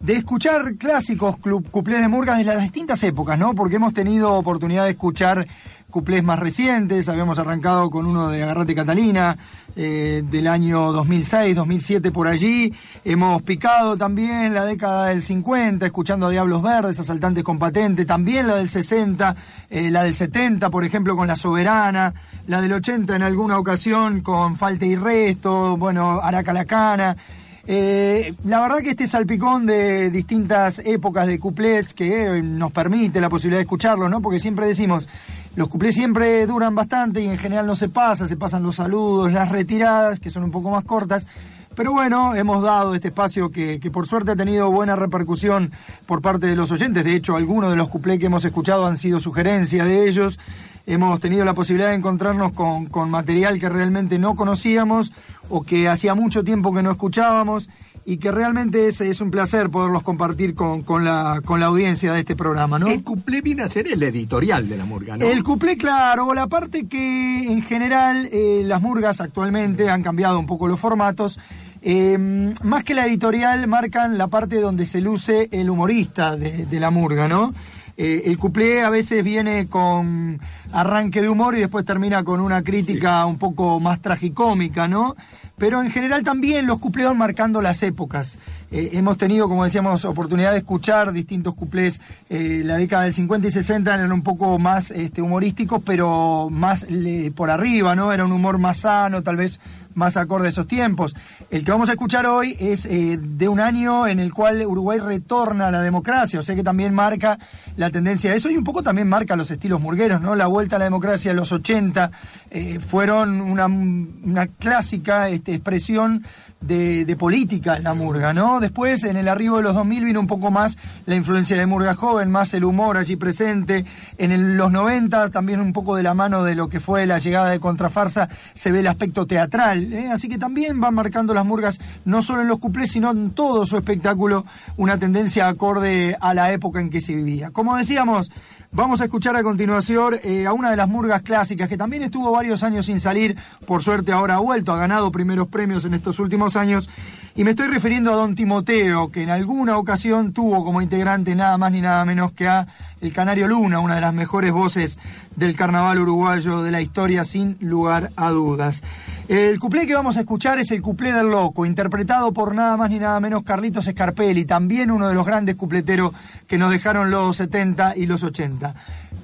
de 0.00 0.14
escuchar 0.14 0.74
clásicos 0.74 1.38
club, 1.38 1.70
cuplés 1.70 2.00
de 2.00 2.08
murgas 2.08 2.38
de 2.38 2.44
las 2.44 2.60
distintas 2.60 3.04
épocas, 3.04 3.38
¿no? 3.38 3.54
Porque 3.54 3.76
hemos 3.76 3.94
tenido 3.94 4.32
oportunidad 4.32 4.82
de 4.82 4.90
escuchar 4.90 5.46
cuplés 5.92 6.24
más 6.24 6.40
recientes, 6.40 7.08
habíamos 7.08 7.38
arrancado 7.38 7.90
con 7.90 8.06
uno 8.06 8.28
de 8.28 8.42
Agarrate 8.42 8.74
Catalina, 8.74 9.36
eh, 9.76 10.24
del 10.28 10.48
año 10.48 10.90
2006, 10.90 11.54
2007 11.54 12.10
por 12.10 12.26
allí, 12.26 12.74
hemos 13.04 13.42
picado 13.42 13.96
también 13.96 14.54
la 14.54 14.64
década 14.64 15.08
del 15.08 15.22
50, 15.22 15.86
escuchando 15.86 16.26
a 16.26 16.30
Diablos 16.30 16.62
Verdes, 16.62 16.98
Asaltantes 16.98 17.44
con 17.44 17.58
Patente, 17.58 18.04
también 18.04 18.48
la 18.48 18.56
del 18.56 18.68
60, 18.68 19.36
eh, 19.70 19.90
la 19.90 20.02
del 20.02 20.14
70, 20.14 20.70
por 20.70 20.84
ejemplo, 20.84 21.14
con 21.14 21.28
La 21.28 21.36
Soberana, 21.36 22.12
la 22.48 22.60
del 22.60 22.72
80 22.72 23.14
en 23.14 23.22
alguna 23.22 23.58
ocasión 23.58 24.22
con 24.22 24.56
Falta 24.56 24.86
y 24.86 24.96
Resto, 24.96 25.76
bueno, 25.76 26.20
Aracalacana, 26.20 27.16
eh, 27.64 28.34
la 28.44 28.60
verdad 28.60 28.78
que 28.78 28.90
este 28.90 29.06
salpicón 29.06 29.66
de 29.66 30.10
distintas 30.10 30.80
épocas 30.80 31.28
de 31.28 31.38
cuplés 31.38 31.94
que 31.94 32.42
nos 32.42 32.72
permite 32.72 33.20
la 33.20 33.28
posibilidad 33.28 33.58
de 33.58 33.62
escucharlo, 33.62 34.08
¿no? 34.08 34.20
Porque 34.20 34.40
siempre 34.40 34.66
decimos, 34.66 35.08
los 35.54 35.68
cuplés 35.68 35.94
siempre 35.94 36.46
duran 36.46 36.74
bastante 36.74 37.20
y 37.20 37.28
en 37.28 37.38
general 37.38 37.66
no 37.66 37.76
se 37.76 37.88
pasa, 37.88 38.26
se 38.26 38.36
pasan 38.36 38.62
los 38.62 38.76
saludos, 38.76 39.32
las 39.32 39.50
retiradas, 39.50 40.18
que 40.18 40.30
son 40.30 40.44
un 40.44 40.50
poco 40.50 40.70
más 40.70 40.84
cortas. 40.84 41.26
Pero 41.74 41.92
bueno, 41.92 42.34
hemos 42.34 42.62
dado 42.62 42.94
este 42.94 43.08
espacio 43.08 43.50
que, 43.50 43.78
por 43.92 44.06
suerte 44.06 44.32
ha 44.32 44.36
tenido 44.36 44.70
buena 44.70 44.94
repercusión 44.94 45.72
por 46.06 46.20
parte 46.20 46.46
de 46.46 46.56
los 46.56 46.70
oyentes. 46.70 47.04
De 47.04 47.14
hecho, 47.14 47.36
algunos 47.36 47.70
de 47.70 47.76
los 47.76 47.88
cuplés 47.88 48.18
que 48.18 48.26
hemos 48.26 48.44
escuchado 48.44 48.86
han 48.86 48.98
sido 48.98 49.18
sugerencias 49.20 49.86
de 49.86 50.06
ellos 50.06 50.38
hemos 50.86 51.20
tenido 51.20 51.44
la 51.44 51.54
posibilidad 51.54 51.90
de 51.90 51.96
encontrarnos 51.96 52.52
con, 52.52 52.86
con, 52.86 53.10
material 53.10 53.58
que 53.58 53.68
realmente 53.68 54.18
no 54.18 54.34
conocíamos 54.34 55.12
o 55.48 55.62
que 55.62 55.88
hacía 55.88 56.14
mucho 56.14 56.44
tiempo 56.44 56.74
que 56.74 56.82
no 56.82 56.90
escuchábamos 56.90 57.68
y 58.04 58.16
que 58.16 58.32
realmente 58.32 58.88
es, 58.88 59.00
es 59.00 59.20
un 59.20 59.30
placer 59.30 59.70
poderlos 59.70 60.02
compartir 60.02 60.54
con, 60.54 60.82
con, 60.82 61.04
la, 61.04 61.40
con 61.44 61.60
la 61.60 61.66
audiencia 61.66 62.12
de 62.12 62.20
este 62.20 62.34
programa, 62.34 62.78
¿no? 62.78 62.88
El 62.88 63.04
cuplé 63.04 63.42
viene 63.42 63.62
a 63.62 63.68
ser 63.68 63.86
el 63.86 64.02
editorial 64.02 64.68
de 64.68 64.76
la 64.76 64.84
murga, 64.84 65.16
¿no? 65.16 65.24
El 65.24 65.44
cuplé, 65.44 65.76
claro, 65.76 66.34
la 66.34 66.48
parte 66.48 66.88
que 66.88 67.44
en 67.52 67.62
general 67.62 68.28
eh, 68.32 68.62
las 68.64 68.82
murgas 68.82 69.20
actualmente 69.20 69.88
han 69.88 70.02
cambiado 70.02 70.38
un 70.38 70.46
poco 70.46 70.66
los 70.66 70.80
formatos. 70.80 71.38
Eh, 71.84 72.16
más 72.62 72.84
que 72.84 72.94
la 72.94 73.06
editorial, 73.06 73.66
marcan 73.66 74.18
la 74.18 74.28
parte 74.28 74.60
donde 74.60 74.86
se 74.86 75.00
luce 75.00 75.48
el 75.52 75.70
humorista 75.70 76.36
de, 76.36 76.66
de 76.66 76.80
la 76.80 76.90
murga, 76.90 77.28
¿no? 77.28 77.54
Eh, 77.96 78.22
el 78.26 78.38
cuplé 78.38 78.82
a 78.82 78.90
veces 78.90 79.22
viene 79.24 79.66
con 79.68 80.40
arranque 80.72 81.20
de 81.20 81.28
humor 81.28 81.54
y 81.56 81.60
después 81.60 81.84
termina 81.84 82.24
con 82.24 82.40
una 82.40 82.62
crítica 82.62 83.24
un 83.26 83.38
poco 83.38 83.80
más 83.80 84.00
tragicómica, 84.00 84.88
¿no? 84.88 85.14
Pero 85.58 85.82
en 85.82 85.90
general 85.90 86.24
también 86.24 86.66
los 86.66 86.78
cuplés 86.80 87.06
van 87.06 87.18
marcando 87.18 87.60
las 87.62 87.82
épocas. 87.84 88.38
Eh, 88.72 88.90
hemos 88.94 89.16
tenido, 89.18 89.48
como 89.48 89.62
decíamos, 89.64 90.04
oportunidad 90.04 90.50
de 90.52 90.58
escuchar 90.58 91.12
distintos 91.12 91.54
cuplés. 91.54 92.00
Eh, 92.30 92.62
la 92.64 92.76
década 92.76 93.04
del 93.04 93.12
50 93.12 93.46
y 93.46 93.50
60 93.50 93.94
eran 93.94 94.10
un 94.10 94.22
poco 94.22 94.58
más 94.58 94.90
este, 94.90 95.22
humorísticos, 95.22 95.82
pero 95.84 96.48
más 96.50 96.88
le- 96.90 97.30
por 97.30 97.50
arriba, 97.50 97.94
¿no? 97.94 98.12
Era 98.12 98.24
un 98.24 98.32
humor 98.32 98.58
más 98.58 98.78
sano, 98.78 99.22
tal 99.22 99.36
vez 99.36 99.60
más 99.94 100.16
acorde 100.16 100.46
a 100.46 100.50
esos 100.50 100.66
tiempos. 100.66 101.14
El 101.50 101.64
que 101.64 101.70
vamos 101.70 101.88
a 101.88 101.92
escuchar 101.92 102.26
hoy 102.26 102.56
es 102.58 102.84
eh, 102.86 103.18
de 103.20 103.48
un 103.48 103.60
año 103.60 104.06
en 104.06 104.20
el 104.20 104.32
cual 104.32 104.64
Uruguay 104.64 104.98
retorna 104.98 105.68
a 105.68 105.70
la 105.70 105.82
democracia, 105.82 106.40
o 106.40 106.42
sea 106.42 106.54
que 106.54 106.62
también 106.62 106.94
marca 106.94 107.38
la 107.76 107.90
tendencia 107.90 108.30
de 108.30 108.36
eso 108.36 108.50
y 108.50 108.56
un 108.56 108.64
poco 108.64 108.82
también 108.82 109.08
marca 109.08 109.36
los 109.36 109.50
estilos 109.50 109.80
murgueros, 109.80 110.20
¿no? 110.20 110.34
La 110.34 110.46
vuelta 110.46 110.76
a 110.76 110.78
la 110.78 110.84
democracia 110.86 111.32
los 111.32 111.52
80 111.52 112.10
eh, 112.50 112.78
fueron 112.80 113.40
una, 113.40 113.66
una 113.66 114.46
clásica 114.46 115.28
este, 115.28 115.54
expresión 115.54 116.24
de, 116.62 117.16
política 117.18 117.76
en 117.76 117.84
la 117.84 117.94
murga, 117.94 118.32
¿no? 118.32 118.60
Después, 118.60 119.04
en 119.04 119.16
el 119.16 119.28
arribo 119.28 119.58
de 119.58 119.64
los 119.64 119.74
2000 119.74 120.04
vino 120.04 120.20
un 120.20 120.26
poco 120.26 120.50
más 120.50 120.78
la 121.06 121.14
influencia 121.14 121.56
de 121.56 121.66
murga 121.66 121.94
joven, 121.94 122.30
más 122.30 122.54
el 122.54 122.64
humor 122.64 122.96
allí 122.96 123.16
presente. 123.16 123.84
En 124.18 124.56
los 124.56 124.70
90 124.70 125.30
también 125.30 125.60
un 125.60 125.72
poco 125.72 125.96
de 125.96 126.02
la 126.02 126.14
mano 126.14 126.44
de 126.44 126.54
lo 126.54 126.68
que 126.68 126.80
fue 126.80 127.06
la 127.06 127.18
llegada 127.18 127.50
de 127.50 127.60
Contrafarsa 127.60 128.28
se 128.54 128.72
ve 128.72 128.80
el 128.80 128.86
aspecto 128.86 129.26
teatral, 129.26 129.81
¿eh? 129.90 130.08
Así 130.10 130.28
que 130.28 130.38
también 130.38 130.80
van 130.80 130.94
marcando 130.94 131.34
las 131.34 131.44
murgas, 131.44 131.80
no 132.04 132.22
solo 132.22 132.42
en 132.42 132.48
los 132.48 132.58
cuplés, 132.58 132.92
sino 132.92 133.10
en 133.10 133.30
todo 133.30 133.66
su 133.66 133.76
espectáculo, 133.76 134.44
una 134.76 134.98
tendencia 134.98 135.48
acorde 135.48 136.16
a 136.20 136.34
la 136.34 136.52
época 136.52 136.80
en 136.80 136.90
que 136.90 137.00
se 137.00 137.14
vivía. 137.14 137.50
Como 137.50 137.76
decíamos, 137.76 138.30
Vamos 138.74 139.02
a 139.02 139.04
escuchar 139.04 139.36
a 139.36 139.42
continuación 139.42 140.18
eh, 140.22 140.46
a 140.46 140.54
una 140.54 140.70
de 140.70 140.78
las 140.78 140.88
murgas 140.88 141.20
clásicas 141.20 141.68
que 141.68 141.76
también 141.76 142.04
estuvo 142.04 142.32
varios 142.32 142.62
años 142.62 142.86
sin 142.86 143.00
salir, 143.00 143.36
por 143.66 143.82
suerte 143.82 144.12
ahora 144.12 144.36
ha 144.36 144.38
vuelto, 144.38 144.72
ha 144.72 144.78
ganado 144.78 145.12
primeros 145.12 145.48
premios 145.48 145.84
en 145.84 145.92
estos 145.92 146.18
últimos 146.18 146.56
años, 146.56 146.88
y 147.34 147.44
me 147.44 147.50
estoy 147.50 147.68
refiriendo 147.68 148.12
a 148.12 148.16
Don 148.16 148.34
Timoteo, 148.34 149.10
que 149.10 149.22
en 149.22 149.30
alguna 149.30 149.78
ocasión 149.78 150.32
tuvo 150.34 150.64
como 150.64 150.82
integrante 150.82 151.34
nada 151.34 151.56
más 151.56 151.72
ni 151.72 151.80
nada 151.80 152.04
menos 152.04 152.32
que 152.32 152.46
a 152.46 152.66
El 153.00 153.12
Canario 153.12 153.48
Luna, 153.48 153.80
una 153.80 153.94
de 153.94 154.02
las 154.02 154.12
mejores 154.12 154.52
voces 154.52 154.98
del 155.34 155.56
carnaval 155.56 155.98
uruguayo 156.00 156.62
de 156.62 156.70
la 156.70 156.82
historia, 156.82 157.24
sin 157.24 157.56
lugar 157.60 158.10
a 158.16 158.30
dudas. 158.30 158.82
El 159.28 159.58
cuplé 159.58 159.86
que 159.86 159.94
vamos 159.94 160.18
a 160.18 160.20
escuchar 160.20 160.58
es 160.58 160.70
el 160.72 160.82
cuplé 160.82 161.12
del 161.12 161.30
loco, 161.30 161.64
interpretado 161.64 162.32
por 162.32 162.54
nada 162.54 162.76
más 162.76 162.90
ni 162.90 162.98
nada 162.98 163.18
menos 163.18 163.44
Carlitos 163.44 163.86
Scarpelli, 163.86 164.44
también 164.44 164.90
uno 164.90 165.08
de 165.08 165.14
los 165.14 165.26
grandes 165.26 165.56
cupleteros 165.56 166.12
que 166.46 166.58
nos 166.58 166.70
dejaron 166.70 167.10
los 167.10 167.38
70 167.38 167.96
y 167.96 168.04
los 168.04 168.22
80. 168.22 168.74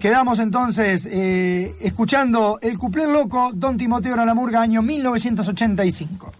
Quedamos 0.00 0.38
entonces 0.38 1.06
eh, 1.10 1.74
escuchando 1.80 2.58
el 2.62 2.78
cuplé 2.78 3.06
loco, 3.06 3.50
Don 3.52 3.76
Timoteo 3.76 4.14
en 4.14 4.24
la 4.24 4.34
murga, 4.34 4.62
año 4.62 4.80
1985. 4.80 6.32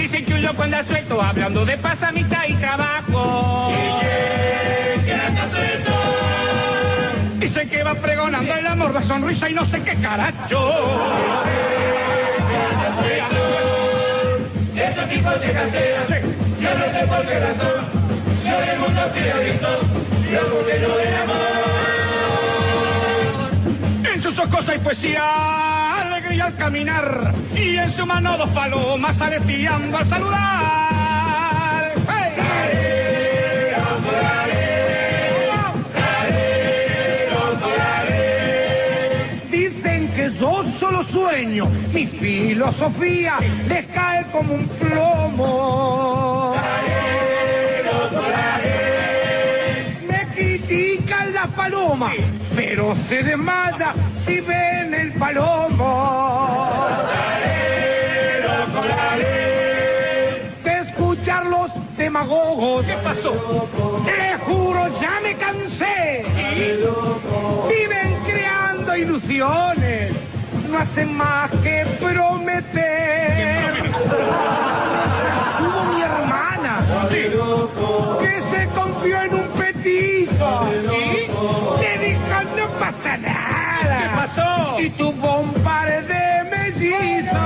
Dicen 0.00 0.24
que 0.24 0.32
un 0.32 0.42
loco 0.42 0.62
anda 0.62 0.82
suelto 0.82 1.20
hablando 1.20 1.66
de 1.66 1.76
pasamita 1.76 2.46
y 2.48 2.54
trabajo. 2.54 3.70
Dicen 7.36 7.68
que 7.68 7.82
va 7.82 7.94
pregonando 7.94 8.54
el 8.54 8.66
amor, 8.66 8.94
la 8.94 9.02
sonrisa 9.02 9.50
y 9.50 9.54
no 9.54 9.64
sé 9.66 9.82
qué 9.82 9.94
caracho. 9.96 10.72
Estos 14.74 15.08
tipos 15.10 15.34
se 15.34 15.52
cancelan, 15.52 16.22
yo 16.60 16.74
no 16.78 16.84
sé 16.92 17.06
por 17.06 17.26
qué 17.26 17.38
razón. 17.38 17.84
Yo 18.42 18.62
el 18.72 18.78
mundo 18.78 19.02
pide 19.12 19.50
visto, 19.50 19.68
yo 20.32 20.48
modelo 20.48 20.96
del 20.96 21.14
amor. 21.14 21.36
En 24.14 24.22
sus 24.22 24.38
ojos 24.38 24.66
hay 24.66 24.78
poesía, 24.78 25.24
al 26.40 26.56
caminar 26.56 27.34
y 27.54 27.76
en 27.76 27.90
su 27.90 28.06
mano 28.06 28.36
dos 28.38 28.48
palomas 28.50 29.20
aleteando 29.20 29.98
al 29.98 30.06
saludar. 30.06 31.92
¡Hey! 32.08 32.30
Dicen 39.50 40.08
que 40.14 40.30
yo 40.38 40.64
solo 40.78 41.02
sueño, 41.04 41.66
mi 41.92 42.06
filosofía 42.06 43.38
les 43.68 43.86
cae 43.86 44.24
como 44.30 44.54
un 44.54 44.68
plomo. 44.68 46.56
Me 50.08 50.26
critican 50.34 51.34
la 51.34 51.46
paloma, 51.48 52.12
pero 52.54 52.94
se 53.08 53.22
desmaya 53.22 53.94
si 54.24 54.40
ven 54.40 54.94
el 54.94 55.12
palomo. 55.14 56.88
De 60.64 60.78
escuchar 60.80 61.46
los 61.46 61.70
demagogos. 61.96 62.86
¿Qué 62.86 62.94
pasó? 63.04 63.68
Les 64.04 64.40
juro, 64.42 64.88
ya 65.00 65.20
me 65.22 65.34
cansé. 65.36 66.24
Viven 67.68 68.18
creando 68.26 68.96
ilusiones. 68.96 70.12
No 70.68 70.78
hacen 70.78 71.12
más 71.16 71.50
que 71.62 71.84
prometer. 71.98 73.90
Hubo 75.60 75.84
mi 75.92 76.02
hermana 76.02 76.86
que 77.10 78.40
se 78.50 78.66
confió 78.68 79.22
en 79.22 79.34
un 79.34 79.48
petizo 79.48 80.68
y 80.70 80.86
le 80.86 81.18
dijo 81.20 81.76
no 82.56 82.68
pasa 82.78 83.16
nada. 83.16 83.59
Y 84.78 85.02
un 85.02 85.52
par 85.62 86.06
de 86.06 86.50
mellizos. 86.50 87.38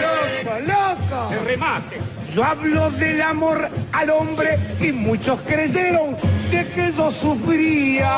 Loco, 0.00 0.58
loco. 0.66 1.32
El 1.32 1.44
remate. 1.46 2.00
Yo 2.34 2.44
hablo 2.44 2.90
del 2.92 3.20
amor 3.22 3.68
al 3.92 4.10
hombre 4.10 4.58
y 4.80 4.92
muchos 4.92 5.40
creyeron 5.42 6.16
de 6.50 6.66
que 6.68 6.92
yo 6.96 7.12
sufría. 7.12 8.10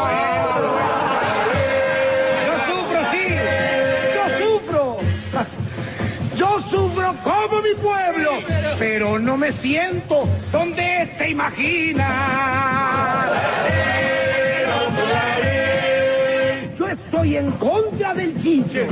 Como 7.12 7.60
mi 7.60 7.74
pueblo, 7.74 8.30
pero 8.78 9.18
no 9.18 9.36
me 9.36 9.52
siento 9.52 10.26
donde 10.50 11.06
te 11.18 11.30
imaginas. 11.30 12.10
Yo 16.78 16.88
estoy 16.88 17.36
en 17.36 17.50
contra 17.52 18.14
del 18.14 18.36
chicho, 18.38 18.86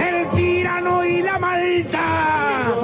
el 0.00 0.30
tirano 0.34 1.04
y 1.04 1.22
la 1.22 1.38
maldad, 1.38 2.74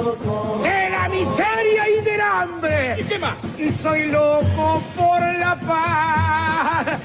de 0.63 0.89
la 0.89 1.09
miseria 1.09 1.89
y 1.89 2.01
del 2.03 2.21
hambre. 2.21 2.95
¿Y 2.97 3.03
qué 3.03 3.19
más? 3.19 3.35
Y 3.57 3.71
soy 3.71 4.07
loco 4.07 4.81
por 4.95 5.19
la 5.19 5.59
paz. 5.67 6.97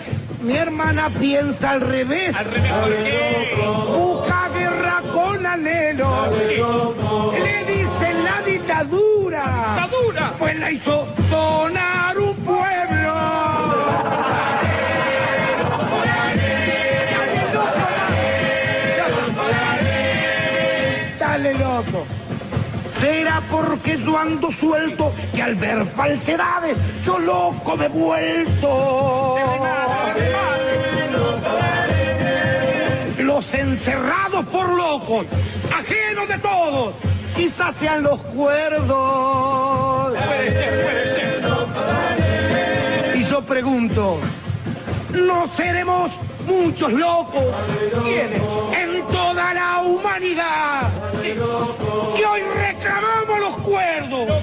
Mi 0.47 0.57
hermana 0.57 1.11
piensa 1.11 1.71
al 1.71 1.81
revés. 1.81 2.37
¿Al 2.37 2.45
revés 2.45 2.71
por 2.71 2.95
qué? 2.95 3.55
Busca 3.97 4.49
guerra 4.55 5.03
con 5.13 5.45
anhelo. 5.45 6.09
Le 7.33 7.65
dice 7.65 8.15
la 8.23 8.43
dictadura. 8.47 9.75
¿Dictadura? 9.75 10.35
Pues 10.39 10.57
la 10.61 10.71
hizo 10.71 11.09
donar 11.29 12.17
un 12.17 12.37
pueblo. 12.37 13.15
Dale, 21.19 21.55
loco. 21.55 22.07
Será 22.93 23.43
porque 23.51 23.99
yo 23.99 24.17
ando 24.17 24.53
suelto 24.53 25.13
y 25.35 25.41
al 25.41 25.57
ver 25.57 25.85
falsedades 25.87 26.77
yo 27.05 27.19
loco 27.19 27.77
me 27.77 27.87
he 27.87 27.89
vuelto. 27.89 29.37
Los 33.19 33.55
encerrados 33.55 34.47
por 34.47 34.69
locos, 34.71 35.27
ajenos 35.77 36.29
de 36.29 36.39
todos, 36.39 36.95
quizás 37.37 37.77
sean 37.77 38.03
los 38.03 38.21
cuerdos. 38.21 40.15
Y 43.15 43.25
yo 43.25 43.43
pregunto, 43.43 44.19
¿no 45.11 45.49
seremos 45.49 46.11
muchos 46.47 46.93
locos 46.93 47.45
en 48.07 49.03
toda 49.09 49.55
la 49.55 49.83
humanidad 49.83 50.91
que 51.23 52.25
hoy 52.25 52.41
reclamamos 52.41 53.41
los 53.41 53.57
cuerdos? 53.59 54.43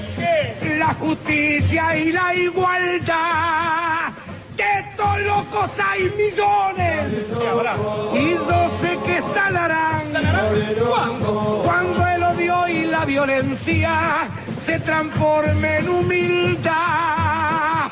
La 0.78 0.94
justicia 0.96 1.96
y 1.98 2.12
la 2.12 2.36
igualdad. 2.36 4.03
Locos 5.26 5.72
hay 5.80 6.04
millones. 6.18 7.08
Y 8.14 8.34
yo 8.34 8.70
sé 8.82 8.98
que 9.06 9.22
salarán. 9.22 10.04
¿Cuándo? 10.88 11.62
Cuando 11.64 12.08
el 12.08 12.24
odio 12.24 12.64
la 12.94 13.06
violencia 13.06 14.30
se 14.62 14.80
transforme 14.80 15.78
en 15.80 15.90
humildad. 15.90 16.74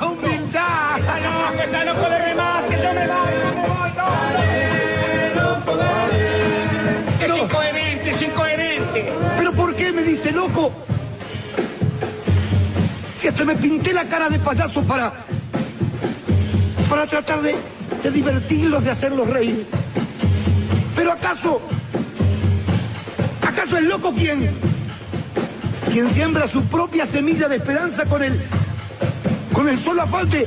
Humildad. 0.02 1.00
Está 1.00 1.20
loco, 1.20 1.62
está 1.62 1.86
loco 1.86 2.10
de 2.10 2.20
remate, 2.20 2.78
yo 2.84 2.94
me 2.94 3.08
voy, 3.08 3.34
yo 3.44 3.50
me 3.56 3.68
voy, 3.68 3.92
no. 3.98 4.06
Es 7.26 7.32
incoherente, 7.44 8.12
es 8.12 8.22
incoherente. 8.22 9.14
¿Pero 9.38 9.52
por 9.54 9.76
qué 9.76 9.92
me 9.92 10.04
dice 10.04 10.32
loco? 10.32 10.72
Si 13.16 13.28
hasta 13.28 13.44
me 13.44 13.56
pinté 13.56 13.92
la 13.94 14.06
cara 14.06 14.30
de 14.30 14.40
payaso 14.40 14.84
para. 14.84 15.14
Para 16.92 17.08
tratar 17.08 17.42
de, 17.42 17.56
de 18.04 18.12
divertirlos, 18.12 18.84
de 18.84 18.92
hacerlos 18.92 19.30
reír. 19.30 19.66
Pero 20.94 21.14
acaso. 21.14 21.62
¿Acaso 23.42 23.78
es 23.78 23.84
loco 23.84 24.12
quien? 24.12 24.52
Quien 25.90 26.12
siembra 26.12 26.50
su 26.50 26.62
propia 26.66 27.06
semilla 27.06 27.48
de 27.48 27.56
esperanza 27.56 28.04
con 28.04 28.22
el. 28.22 28.46
con 29.54 29.70
el 29.70 29.80
solo 29.80 30.02
afán 30.02 30.30
de, 30.30 30.46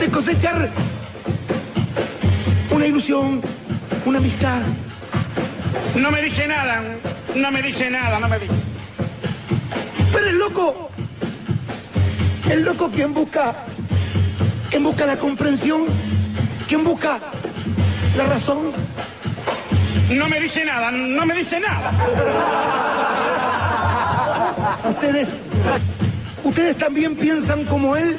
de 0.00 0.08
cosechar 0.10 0.68
una 2.70 2.86
ilusión, 2.86 3.40
una 4.04 4.18
amistad. 4.18 4.60
No 5.96 6.10
me 6.10 6.20
dice 6.20 6.46
nada, 6.46 6.82
no 7.34 7.50
me 7.50 7.62
dice 7.62 7.90
nada, 7.90 8.20
no 8.20 8.28
me 8.28 8.38
dice. 8.38 8.52
Pero 10.12 10.26
el 10.26 10.36
loco, 10.36 10.90
el 12.50 12.64
loco 12.64 12.90
quien 12.90 13.14
busca, 13.14 13.64
quien 14.72 14.84
busca 14.84 15.04
la 15.04 15.18
comprensión, 15.18 15.84
quien 16.66 16.82
busca 16.82 17.20
la 18.16 18.24
razón. 18.24 18.72
No 20.08 20.26
me 20.30 20.40
dice 20.40 20.64
nada, 20.64 20.90
no 20.90 21.26
me 21.26 21.34
dice 21.34 21.60
nada. 21.60 21.92
Ustedes, 24.88 25.42
ustedes 26.42 26.78
también 26.78 27.14
piensan 27.16 27.66
como 27.66 27.96
él, 27.96 28.18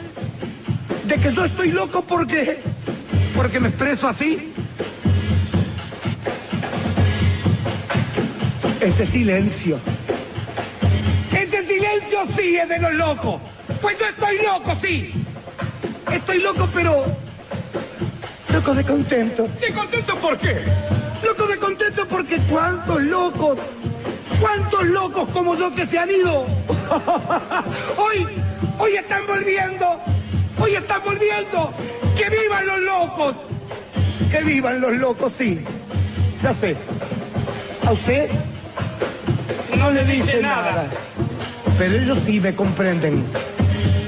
de 1.06 1.16
que 1.16 1.34
yo 1.34 1.46
estoy 1.46 1.72
loco 1.72 2.04
porque, 2.04 2.62
porque 3.36 3.60
me 3.60 3.70
expreso 3.70 4.08
así. 4.08 4.54
Ese 8.80 9.08
silencio. 9.08 9.80
Ese 11.32 11.66
silencio 11.66 12.20
sí 12.38 12.58
es 12.58 12.70
de 12.70 12.78
los 12.78 12.94
locos. 12.94 13.42
Pues 13.82 13.98
yo 13.98 14.06
estoy 14.06 14.38
loco, 14.44 14.78
sí. 14.80 15.23
Estoy 16.14 16.42
loco, 16.42 16.70
pero. 16.74 17.06
Loco 18.54 18.76
de 18.76 18.84
contento. 18.84 19.48
¿De 19.60 19.74
contento 19.74 20.16
por 20.18 20.38
qué? 20.38 20.64
Loco 21.26 21.48
de 21.48 21.58
contento 21.58 22.08
porque 22.08 22.38
cuántos 22.50 23.02
locos. 23.02 23.58
¿Cuántos 24.40 24.86
locos 24.86 25.30
como 25.30 25.56
yo 25.56 25.74
que 25.74 25.88
se 25.88 25.98
han 25.98 26.12
ido? 26.12 26.46
hoy, 27.98 28.28
hoy 28.78 28.96
están 28.96 29.26
volviendo. 29.26 30.00
Hoy 30.60 30.76
están 30.76 31.02
volviendo. 31.04 31.74
Que 32.16 32.30
vivan 32.30 32.68
los 32.68 32.80
locos. 32.82 33.36
Que 34.30 34.44
vivan 34.44 34.82
los 34.82 34.94
locos, 34.94 35.34
sí. 35.34 35.64
Ya 36.44 36.54
sé. 36.54 36.76
¿A 37.88 37.92
usted? 37.92 38.30
no 39.78 39.92
le 39.92 40.06
dice 40.06 40.42
nada. 40.42 40.90
Pero 41.78 41.96
ellos 41.96 42.20
sí 42.24 42.40
me 42.40 42.54
comprenden. 42.54 43.26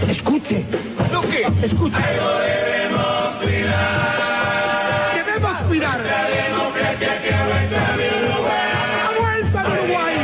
Escuche. 0.08 0.64
¿Lo 1.12 1.22
qué? 1.22 1.48
Escuche. 1.64 1.98
debemos 1.98 3.36
cuidar. 3.42 5.16
Debemos 5.16 5.62
cuidar. 5.64 6.00
La 6.00 6.24
democracia 6.30 7.22
que 7.22 7.34
ha 7.34 7.46
vuelto 7.46 7.76
a 7.78 7.96
mi 7.96 8.10
lugar. 8.28 8.70
Ha 9.04 9.12
vuelto 9.20 9.60
a 9.60 9.62
Uruguay. 9.68 10.16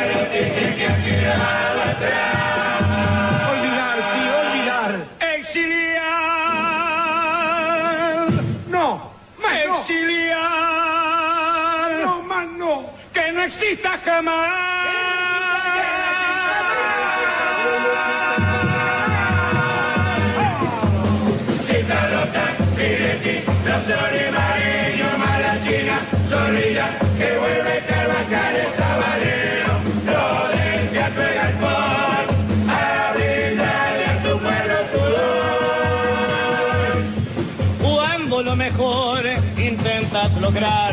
Olvidar, 3.52 3.98
sí, 4.12 4.22
olvidar. 4.42 4.92
Exiliar. 5.38 6.02
No. 8.70 8.88
Más. 9.42 9.58
Exiliar. 9.80 10.40
No, 12.04 12.12
más 12.24 12.48
no. 12.48 12.74
Que 13.14 13.32
no 13.32 13.42
exista 13.44 14.00
jamás. 14.04 14.71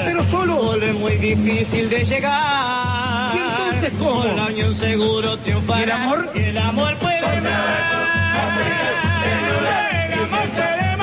Pero 0.04 0.24
solo. 0.30 0.74
es 0.82 0.94
muy 0.94 1.16
difícil 1.16 1.90
de 1.90 2.04
llegar. 2.04 3.34
¿Y 3.34 3.38
entonces 3.38 3.92
cómo? 3.98 4.22
Con 4.22 4.36
la 4.36 4.46
unión 4.46 4.74
seguro 4.74 5.36
triunfará. 5.38 5.80
¿Y 5.80 5.82
el 5.82 5.90
amor? 5.90 6.30
Y 6.34 6.38
el 6.38 6.58
amor 6.58 6.96
puede 6.96 7.40
más. 7.40 7.52
El 9.24 10.12
amor 10.12 10.48
puede. 10.50 10.97